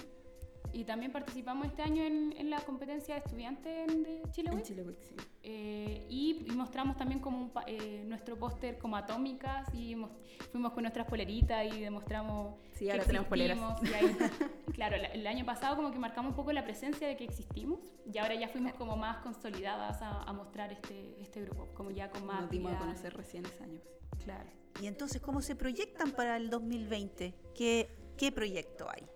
y 0.73 0.85
también 0.85 1.13
participamos 1.13 1.67
este 1.67 1.83
año 1.83 2.03
en, 2.05 2.51
la 2.51 2.61
competencia 2.61 3.15
de 3.15 3.21
estudiantes 3.21 3.87
de 3.89 4.23
Chile 4.31 4.51
Week. 4.51 4.65
Chile 4.65 4.83
Week 4.83 4.99
sí. 5.03 5.15
Eh, 5.43 6.07
y, 6.09 6.45
mostramos 6.55 6.97
también 6.97 7.21
como 7.21 7.53
eh, 7.67 8.05
nuestro 8.07 8.39
póster 8.39 8.79
como 8.79 8.97
atómicas 8.97 9.73
y 9.75 9.97
fuimos 10.51 10.73
con 10.73 10.83
nuestras 10.83 11.07
poleritas 11.07 11.67
y 11.67 11.81
demostramos 11.81 12.57
sí, 12.75 12.91
ahora 12.91 13.05
tenemos 13.05 13.29
poleras. 13.29 13.59
claro, 14.75 14.97
el 14.97 15.27
año 15.27 15.45
pasado 15.45 15.77
como 15.77 15.91
que 15.91 15.99
marcamos 15.99 16.31
un 16.31 16.37
poco 16.37 16.53
la 16.53 16.65
presencia 16.65 17.07
de 17.09 17.17
que 17.17 17.25
existimos 17.25 17.81
y 18.13 18.19
ahora 18.19 18.35
ya 18.35 18.49
fuimos 18.49 18.75
como 18.75 18.97
más 18.97 19.19
consolidadas 19.19 19.99
a, 20.01 20.33
mostrar 20.33 20.73
este, 20.73 21.21
este 21.21 21.41
grupo, 21.43 21.69
como 21.75 21.91
ya 21.91 22.11
con 22.11 22.27
más... 22.27 22.43
Nos 22.43 22.51
dimos 22.51 22.75
a 22.75 22.79
conocer 22.79 23.17
recién 23.17 23.47
ese 23.47 23.65
año. 23.65 23.81
Claro. 24.25 24.51
Y 24.81 24.87
entonces, 24.87 25.23
¿cómo 25.23 25.41
se 25.41 25.57
proyectan 25.57 26.11
para 26.11 26.37
el 26.37 26.51
2020? 26.51 27.35
¿Qué, 27.55 27.89
qué 28.17 28.33
proyecto 28.33 28.89
hay? 28.91 29.07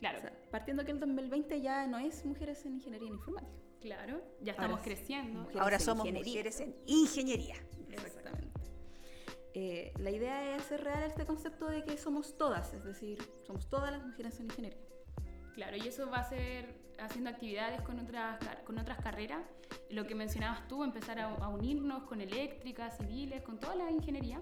Claro. 0.00 0.18
partiendo 0.50 0.84
que 0.84 0.90
el 0.90 1.00
2020 1.00 1.60
ya 1.60 1.86
no 1.86 1.98
es 1.98 2.24
mujeres 2.24 2.64
en 2.66 2.74
ingeniería 2.74 3.08
en 3.08 3.14
informática. 3.14 3.64
Claro, 3.80 4.22
ya 4.40 4.52
estamos 4.52 4.80
creciendo. 4.80 5.48
Ahora 5.58 5.78
somos 5.78 6.10
mujeres 6.10 6.60
en 6.60 6.74
ingeniería. 6.86 7.56
Exactamente. 7.90 8.60
Eh, 9.52 9.92
la 9.98 10.10
idea 10.10 10.56
es 10.56 10.62
hacer 10.62 10.82
real 10.82 11.04
este 11.04 11.24
concepto 11.24 11.68
de 11.68 11.84
que 11.84 11.96
somos 11.96 12.36
todas, 12.36 12.74
es 12.74 12.82
decir, 12.82 13.18
somos 13.46 13.68
todas 13.68 13.92
las 13.92 14.04
mujeres 14.04 14.38
en 14.40 14.46
ingeniería. 14.46 14.80
Claro, 15.54 15.76
y 15.76 15.86
eso 15.86 16.10
va 16.10 16.18
a 16.18 16.24
ser 16.24 16.74
haciendo 16.98 17.30
actividades 17.30 17.80
con 17.82 18.00
otras, 18.00 18.38
con 18.64 18.78
otras 18.78 18.98
carreras. 18.98 19.44
Lo 19.90 20.06
que 20.06 20.14
mencionabas 20.14 20.66
tú, 20.66 20.82
empezar 20.82 21.20
a, 21.20 21.48
unirnos 21.48 22.02
con 22.04 22.20
eléctricas, 22.20 22.96
civiles, 22.98 23.42
con 23.42 23.60
toda 23.60 23.76
la 23.76 23.90
ingeniería, 23.90 24.40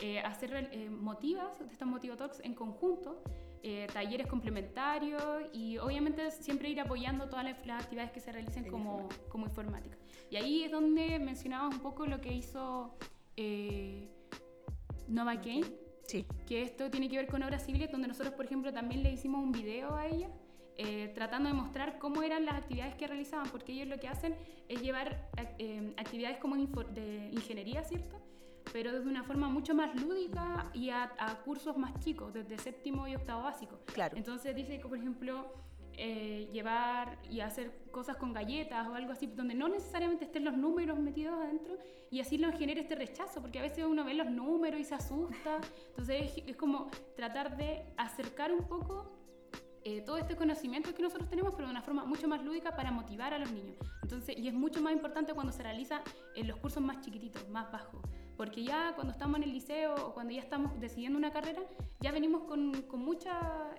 eh, 0.00 0.20
hacer 0.20 0.68
eh, 0.72 0.90
motivas, 0.90 1.60
estos 1.60 1.86
motivo 1.86 2.16
talks 2.16 2.40
en 2.40 2.54
conjunto, 2.54 3.22
eh, 3.62 3.86
talleres 3.92 4.26
complementarios 4.26 5.22
y 5.52 5.78
obviamente 5.78 6.30
siempre 6.30 6.68
ir 6.68 6.80
apoyando 6.80 7.28
todas 7.28 7.44
las, 7.44 7.80
actividades 7.80 8.12
que 8.12 8.20
se 8.20 8.30
realicen 8.30 8.70
como, 8.70 9.08
como, 9.28 9.46
informática. 9.46 9.96
Y 10.30 10.36
ahí 10.36 10.64
es 10.64 10.70
donde 10.70 11.18
mencionabas 11.18 11.74
un 11.74 11.80
poco 11.80 12.06
lo 12.06 12.20
que 12.20 12.32
hizo 12.32 12.96
eh, 13.36 14.08
Nova 15.08 15.40
Kane, 15.40 15.64
sí. 16.06 16.24
que 16.46 16.62
esto 16.62 16.90
tiene 16.90 17.08
que 17.08 17.16
ver 17.16 17.26
con 17.26 17.42
obras 17.42 17.64
civiles, 17.66 17.90
donde 17.90 18.08
nosotros, 18.08 18.34
por 18.34 18.44
ejemplo, 18.44 18.72
también 18.72 19.02
le 19.02 19.12
hicimos 19.12 19.42
un 19.42 19.52
video 19.52 19.94
a 19.94 20.06
ella. 20.06 20.28
Eh, 20.80 21.10
tratando 21.12 21.48
de 21.48 21.56
mostrar 21.56 21.98
cómo 21.98 22.22
eran 22.22 22.44
las 22.44 22.54
actividades 22.54 22.94
que 22.94 23.08
realizaban, 23.08 23.48
porque 23.50 23.72
ellos 23.72 23.88
lo 23.88 23.98
que 23.98 24.06
hacen 24.06 24.36
es 24.68 24.80
llevar 24.80 25.28
actividades 25.96 26.38
como 26.38 26.54
de 26.54 27.30
ingeniería, 27.32 27.82
¿cierto? 27.82 28.20
Pero 28.72 28.92
desde 28.92 29.08
una 29.08 29.24
forma 29.24 29.48
mucho 29.48 29.74
más 29.74 29.94
lúdica 30.00 30.70
y 30.74 30.90
a, 30.90 31.10
cursos 31.44 31.76
más 31.76 31.98
chicos, 32.00 32.32
desde 32.32 32.58
séptimo 32.58 33.06
y 33.08 33.14
octavo 33.14 33.42
básico. 33.42 33.78
Claro. 33.86 34.16
Entonces 34.16 34.54
dice 34.54 34.78
que, 34.78 34.88
por 34.88 34.98
ejemplo, 34.98 35.52
eh, 35.94 36.48
llevar 36.52 37.18
y 37.30 37.40
hacer 37.40 37.72
cosas 37.90 38.16
con 38.16 38.32
galletas 38.32 38.86
o 38.88 38.94
algo 38.94 39.12
así, 39.12 39.26
donde 39.26 39.54
no 39.54 39.68
necesariamente 39.68 40.26
estén 40.26 40.44
los 40.44 40.56
números 40.56 40.98
metidos 40.98 41.34
adentro 41.42 41.76
y 42.10 42.20
así 42.20 42.38
no 42.38 42.52
genere 42.52 42.82
este 42.82 42.94
rechazo, 42.94 43.40
porque 43.40 43.58
a 43.58 43.62
veces 43.62 43.84
uno 43.84 44.04
ve 44.04 44.14
los 44.14 44.30
números 44.30 44.80
y 44.80 44.84
se 44.84 44.94
asusta. 44.94 45.58
Entonces 45.88 46.32
es, 46.46 46.56
como 46.56 46.90
tratar 47.16 47.56
de 47.56 47.84
acercar 47.96 48.52
un 48.52 48.64
poco 48.64 49.10
eh, 49.82 50.02
todo 50.02 50.18
este 50.18 50.36
conocimiento 50.36 50.94
que 50.94 51.02
nosotros 51.02 51.28
tenemos, 51.28 51.54
pero 51.54 51.66
de 51.66 51.72
una 51.72 51.82
forma 51.82 52.04
mucho 52.04 52.28
más 52.28 52.44
lúdica 52.44 52.76
para 52.76 52.90
motivar 52.90 53.34
a 53.34 53.38
los 53.38 53.50
niños. 53.50 53.76
Entonces, 54.02 54.36
y 54.38 54.48
es 54.48 54.54
mucho 54.54 54.80
más 54.80 54.92
importante 54.92 55.34
cuando 55.34 55.52
se 55.52 55.62
realiza 55.62 56.02
en 56.34 56.46
los 56.46 56.58
cursos 56.58 56.82
más 56.82 57.00
chiquititos, 57.00 57.48
más 57.48 57.70
bajos 57.72 58.00
porque 58.38 58.62
ya 58.62 58.92
cuando 58.94 59.12
estamos 59.12 59.36
en 59.38 59.42
el 59.42 59.52
liceo 59.52 59.96
o 59.96 60.14
cuando 60.14 60.32
ya 60.32 60.40
estamos 60.40 60.78
decidiendo 60.80 61.18
una 61.18 61.32
carrera, 61.32 61.60
ya 61.98 62.12
venimos 62.12 62.44
con, 62.44 62.82
con 62.82 63.00
mucho 63.00 63.28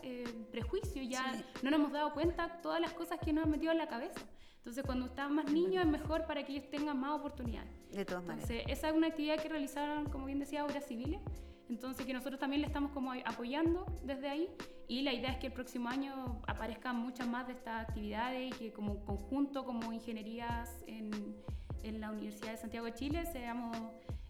eh, 0.03 0.25
prejuicio, 0.51 1.01
ya 1.01 1.31
no 1.63 1.71
nos 1.71 1.79
hemos 1.79 1.93
dado 1.93 2.13
cuenta 2.13 2.59
todas 2.61 2.81
las 2.81 2.91
cosas 2.91 3.19
que 3.23 3.31
nos 3.31 3.45
han 3.45 3.51
metido 3.51 3.71
en 3.71 3.77
la 3.77 3.87
cabeza. 3.87 4.19
Entonces, 4.57 4.83
cuando 4.83 5.05
están 5.05 5.33
más 5.33 5.49
niños 5.49 5.85
es 5.85 5.89
mejor 5.89 6.25
para 6.25 6.43
que 6.43 6.51
ellos 6.51 6.69
tengan 6.69 6.99
más 6.99 7.17
oportunidades. 7.17 7.71
De 7.89 8.03
todas 8.03 8.21
maneras. 8.21 8.49
Entonces, 8.49 8.77
esa 8.77 8.89
es 8.89 8.95
una 8.95 9.07
actividad 9.07 9.41
que 9.41 9.47
realizaron, 9.47 10.09
como 10.09 10.25
bien 10.25 10.39
decía, 10.39 10.65
obras 10.65 10.85
civiles. 10.85 11.21
Entonces, 11.69 12.05
que 12.05 12.13
nosotros 12.13 12.37
también 12.37 12.61
le 12.61 12.67
estamos 12.67 12.91
como 12.91 13.13
apoyando 13.13 13.85
desde 14.03 14.27
ahí. 14.27 14.49
Y 14.89 15.03
la 15.03 15.13
idea 15.13 15.31
es 15.31 15.37
que 15.37 15.47
el 15.47 15.53
próximo 15.53 15.87
año 15.87 16.41
aparezcan 16.47 16.97
muchas 16.97 17.29
más 17.29 17.47
de 17.47 17.53
estas 17.53 17.87
actividades 17.87 18.53
y 18.53 18.59
que 18.59 18.73
como 18.73 19.05
conjunto, 19.05 19.63
como 19.63 19.93
ingenierías 19.93 20.83
en, 20.85 21.37
en 21.81 22.01
la 22.01 22.11
Universidad 22.11 22.51
de 22.51 22.57
Santiago 22.57 22.87
de 22.87 22.93
Chile, 22.93 23.25
seamos 23.25 23.77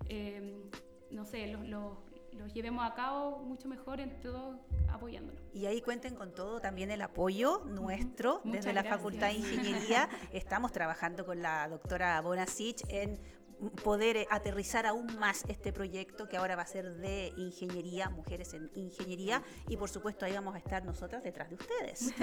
Em, 0.09 0.69
no 1.11 1.23
sé, 1.23 1.47
los, 1.47 1.67
los, 1.67 2.53
llevemos 2.53 2.83
a 2.83 2.95
cabo 2.95 3.39
mucho 3.39 3.67
mejor 3.67 3.99
en 3.99 4.19
todo 4.21 4.59
apoyándolo. 4.89 5.39
Y 5.53 5.67
ahí 5.67 5.81
cuenten 5.81 6.15
con 6.15 6.33
todo 6.33 6.59
también 6.59 6.89
el 6.89 7.01
apoyo 7.01 7.63
nuestro 7.65 8.41
desde 8.43 8.73
la 8.73 8.83
Facultad 8.83 9.27
de 9.27 9.35
Ingeniería. 9.35 10.09
Estamos 10.33 10.71
trabajando 10.71 11.25
con 11.25 11.41
la 11.41 11.67
doctora 11.67 12.19
Bonasich 12.21 12.83
en 12.89 13.19
poder 13.83 14.17
eh, 14.17 14.27
aterrizar 14.29 14.85
aún 14.85 15.17
más 15.19 15.43
este 15.47 15.73
proyecto 15.73 16.27
que 16.27 16.37
ahora 16.37 16.55
va 16.55 16.63
a 16.63 16.67
ser 16.67 16.95
de 16.97 17.33
ingeniería, 17.37 18.09
mujeres 18.09 18.53
en 18.53 18.69
ingeniería, 18.75 19.43
y 19.67 19.77
por 19.77 19.89
supuesto 19.89 20.25
ahí 20.25 20.33
vamos 20.33 20.55
a 20.55 20.59
estar 20.59 20.83
nosotras 20.83 21.23
detrás 21.23 21.49
de 21.49 21.55
ustedes. 21.55 22.13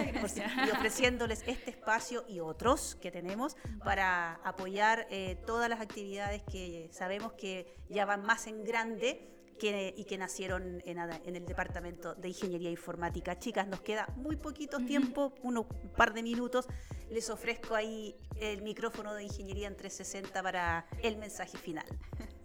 y 0.67 0.71
ofreciéndoles 0.71 1.43
este 1.47 1.71
espacio 1.71 2.25
y 2.29 2.41
otros 2.41 2.97
que 3.01 3.11
tenemos 3.11 3.57
para 3.85 4.35
apoyar 4.45 5.07
eh, 5.11 5.37
todas 5.47 5.69
las 5.69 5.81
actividades 5.81 6.43
que 6.45 6.89
sabemos 6.93 7.33
que 7.33 7.77
ya 7.89 8.05
van 8.05 8.23
más 8.23 8.47
en 8.47 8.65
grande 8.65 9.36
y 9.61 10.05
que 10.05 10.19
nacieron 10.19 10.83
en, 10.85 10.99
en, 10.99 11.37
el 11.37 11.47
Departamento 11.47 12.15
de 12.15 12.29
Ingeniería 12.29 12.71
Informática. 12.71 13.39
Chicas, 13.39 13.67
nos 13.67 13.81
queda 13.81 14.07
muy 14.17 14.37
poquito 14.37 14.79
tiempo, 14.79 15.33
unos 15.43 15.67
par 15.97 16.13
de 16.13 16.23
minutos. 16.23 16.67
Les 17.11 17.31
ofrezco 17.31 17.75
ahí 17.75 18.17
el 18.41 18.63
micrófono 18.63 19.15
de 19.15 19.25
Ingeniería 19.25 19.69
en 19.69 19.77
360 19.77 20.43
para 20.43 20.87
el 21.03 21.17
mensaje 21.17 21.57
final. 21.57 21.87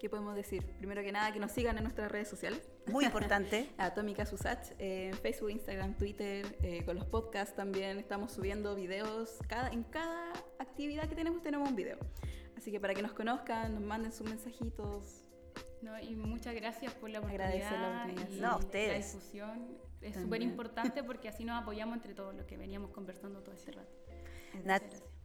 ¿Qué 0.00 0.10
podemos 0.10 0.34
decir? 0.34 0.64
Primero 0.78 1.02
que 1.02 1.12
nada, 1.12 1.32
que 1.32 1.38
nos 1.38 1.52
sigan 1.52 1.76
en 1.76 1.84
nuestras 1.84 2.10
redes 2.10 2.28
sociales. 2.28 2.60
Muy 2.86 3.04
importante. 3.04 3.70
Atómica 3.78 4.26
Susach, 4.26 4.70
eh, 4.78 5.10
en 5.12 5.18
Facebook, 5.18 5.50
Instagram, 5.50 5.96
Twitter, 5.96 6.58
eh, 6.62 6.84
con 6.84 6.96
los 6.96 7.06
podcasts 7.06 7.54
también 7.54 7.98
estamos 7.98 8.32
subiendo 8.32 8.74
videos. 8.74 9.38
Cada, 9.48 9.68
en 9.68 9.84
cada 9.84 10.32
actividad 10.58 11.08
que 11.08 11.14
tenemos 11.14 11.42
tenemos 11.42 11.68
un 11.68 11.76
video. 11.76 11.98
Así 12.56 12.70
que 12.70 12.80
para 12.80 12.94
que 12.94 13.02
nos 13.02 13.12
conozcan, 13.12 13.74
nos 13.74 13.82
manden 13.82 14.12
sus 14.12 14.28
mensajitos, 14.28 15.21
no, 15.82 15.98
y 16.00 16.14
muchas 16.16 16.54
gracias 16.54 16.94
por 16.94 17.10
la 17.10 17.18
oportunidad, 17.20 18.08
y 18.08 18.40
no, 18.40 18.58
la 18.72 18.94
difusión. 18.94 19.78
Es 20.00 20.16
súper 20.16 20.42
importante 20.42 21.04
porque 21.04 21.28
así 21.28 21.44
nos 21.44 21.62
apoyamos 21.62 21.96
entre 21.96 22.14
todos 22.14 22.34
los 22.34 22.44
que 22.46 22.56
veníamos 22.56 22.90
conversando 22.90 23.40
todo 23.42 23.54
este 23.54 23.72
rato. 23.72 23.92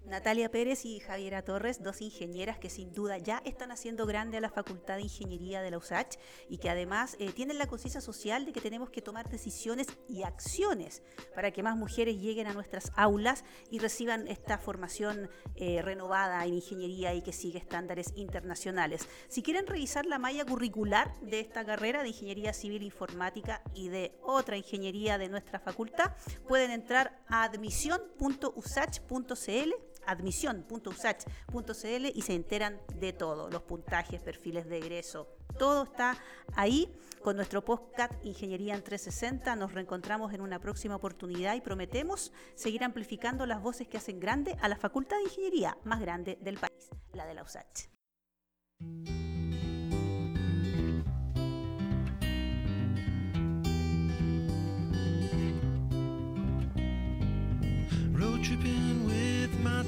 Natalia 0.07 0.49
Pérez 0.49 0.85
y 0.85 1.01
Javiera 1.01 1.41
Torres, 1.41 1.83
dos 1.83 2.01
ingenieras 2.01 2.57
que 2.57 2.69
sin 2.69 2.93
duda 2.93 3.17
ya 3.17 3.41
están 3.43 3.73
haciendo 3.73 4.05
grande 4.05 4.37
a 4.37 4.41
la 4.41 4.49
Facultad 4.49 4.95
de 4.95 5.01
Ingeniería 5.01 5.61
de 5.61 5.69
la 5.69 5.79
USACH 5.79 6.15
y 6.47 6.59
que 6.59 6.69
además 6.69 7.17
eh, 7.19 7.33
tienen 7.33 7.57
la 7.57 7.67
conciencia 7.67 7.99
social 7.99 8.45
de 8.45 8.53
que 8.53 8.61
tenemos 8.61 8.89
que 8.89 9.01
tomar 9.01 9.29
decisiones 9.29 9.87
y 10.07 10.23
acciones 10.23 11.03
para 11.35 11.51
que 11.51 11.61
más 11.61 11.75
mujeres 11.75 12.21
lleguen 12.21 12.47
a 12.47 12.53
nuestras 12.53 12.93
aulas 12.95 13.43
y 13.69 13.79
reciban 13.79 14.29
esta 14.29 14.57
formación 14.57 15.29
eh, 15.55 15.81
renovada 15.81 16.45
en 16.45 16.53
ingeniería 16.53 17.13
y 17.13 17.21
que 17.21 17.33
sigue 17.33 17.59
estándares 17.59 18.13
internacionales. 18.15 19.09
Si 19.27 19.43
quieren 19.43 19.67
revisar 19.67 20.05
la 20.05 20.19
malla 20.19 20.45
curricular 20.45 21.19
de 21.19 21.41
esta 21.41 21.65
carrera 21.65 22.01
de 22.01 22.07
Ingeniería 22.09 22.53
Civil 22.53 22.81
Informática 22.81 23.61
y 23.73 23.89
de 23.89 24.17
otra 24.21 24.55
ingeniería 24.55 25.17
de 25.17 25.27
nuestra 25.27 25.59
facultad, 25.59 26.13
pueden 26.47 26.71
entrar 26.71 27.19
a 27.27 27.43
admisión.usach.cl 27.43 29.73
admisión.usach.cl 30.05 32.05
y 32.13 32.21
se 32.21 32.33
enteran 32.33 32.79
de 32.95 33.13
todo, 33.13 33.49
los 33.49 33.63
puntajes, 33.63 34.21
perfiles 34.21 34.67
de 34.67 34.77
egreso, 34.77 35.27
todo 35.57 35.83
está 35.83 36.17
ahí. 36.55 36.93
Con 37.23 37.35
nuestro 37.35 37.65
podcast 37.65 38.13
Ingeniería 38.23 38.75
en 38.75 38.83
360 38.83 39.55
nos 39.55 39.73
reencontramos 39.73 40.33
en 40.33 40.41
una 40.41 40.59
próxima 40.59 40.95
oportunidad 40.95 41.55
y 41.55 41.61
prometemos 41.61 42.31
seguir 42.55 42.83
amplificando 42.83 43.45
las 43.45 43.61
voces 43.61 43.87
que 43.87 43.97
hacen 43.97 44.19
grande 44.19 44.55
a 44.61 44.69
la 44.69 44.77
Facultad 44.77 45.17
de 45.17 45.23
Ingeniería 45.23 45.77
más 45.83 45.99
grande 45.99 46.37
del 46.41 46.57
país, 46.57 46.89
la 47.13 47.25
de 47.25 47.33
la 47.33 47.43
USACH. 47.43 47.89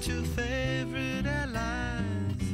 Two 0.02 0.24
favorite 0.24 1.26
allies. 1.26 2.46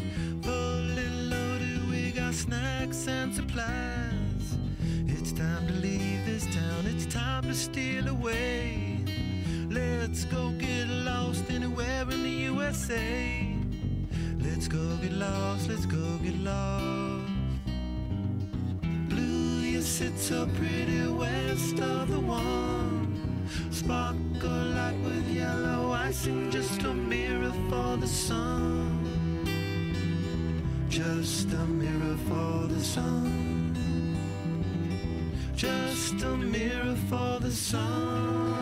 Fully 0.41 1.09
loaded, 1.29 1.89
we 1.89 2.11
got 2.11 2.33
snacks 2.33 3.07
and 3.07 3.33
supplies. 3.35 4.57
It's 5.05 5.31
time 5.31 5.67
to 5.67 5.73
leave 5.73 6.25
this 6.25 6.45
town, 6.45 6.85
it's 6.87 7.05
time 7.05 7.43
to 7.43 7.53
steal 7.53 8.07
away. 8.07 8.99
Let's 9.69 10.25
go 10.25 10.49
get 10.57 10.87
lost 10.87 11.51
anywhere 11.51 12.01
in 12.09 12.23
the 12.23 12.35
USA. 12.51 13.55
Let's 14.39 14.67
go 14.67 14.97
get 14.97 15.13
lost, 15.13 15.69
let's 15.69 15.85
go 15.85 16.17
get 16.23 16.37
lost. 16.39 17.31
Blue, 19.09 19.59
you 19.61 19.81
sit 19.81 20.17
so 20.17 20.47
pretty 20.57 21.07
west 21.07 21.79
of 21.79 22.09
the 22.09 22.19
one. 22.19 22.94
Sparkle 23.71 24.49
light 24.49 24.97
with 25.03 25.27
yellow 25.29 25.91
icing, 25.91 26.49
just 26.49 26.81
a 26.83 26.93
mirror 26.93 27.53
for 27.69 27.97
the 27.97 28.07
sun. 28.07 29.05
Just 30.89 31.51
a 31.51 31.65
mirror 31.65 32.17
for 32.27 32.67
the 32.67 32.79
sun. 32.79 33.75
Just 35.55 36.21
a 36.23 36.37
mirror 36.37 36.95
for 37.09 37.39
the 37.39 37.51
sun. 37.51 38.55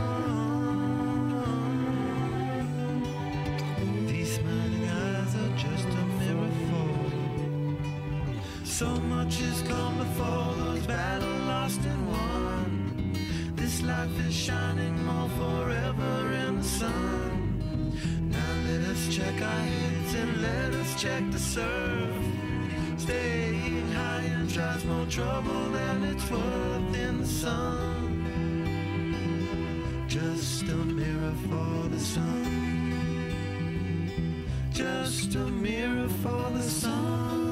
These 4.08 4.36
smiling 4.36 4.90
eyes 4.90 5.36
are 5.36 5.58
just 5.58 5.88
a 5.88 6.06
mirror 6.20 6.52
for. 6.70 6.90
So 8.66 8.88
much 9.02 9.40
has 9.40 9.62
come 9.64 9.98
before 9.98 10.54
those 10.56 10.88
battles 10.88 11.33
life 14.04 14.28
is 14.28 14.36
shining 14.36 15.06
more 15.06 15.30
forever 15.30 16.34
in 16.46 16.58
the 16.58 16.64
sun. 16.64 17.62
Now 18.30 18.54
let 18.68 18.82
us 18.92 19.08
check 19.16 19.42
our 19.42 19.64
heads 19.74 20.14
and 20.16 20.42
let 20.42 20.74
us 20.82 21.02
check 21.02 21.24
the 21.32 21.40
surf. 21.40 22.10
Staying 22.98 23.92
high 23.92 24.26
and 24.36 24.50
tries 24.50 24.84
more 24.86 25.06
trouble 25.06 25.70
than 25.78 26.04
it's 26.04 26.30
worth 26.30 26.96
in 27.08 27.22
the 27.22 27.28
sun. 27.28 28.10
Just 30.08 30.64
a 30.64 30.76
mirror 31.00 31.36
for 31.48 31.90
the 31.90 32.00
sun. 32.00 32.44
Just 34.74 35.36
a 35.36 35.48
mirror 35.68 36.10
for 36.22 36.50
the 36.52 36.64
sun. 36.64 37.43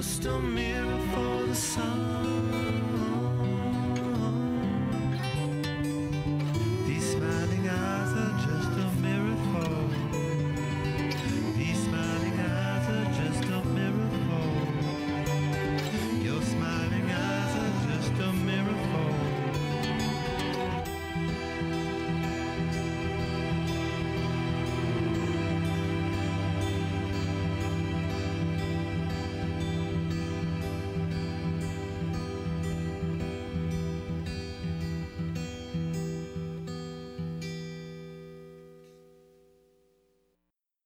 just 0.00 0.24
a 0.24 0.40
mirror. 0.40 0.89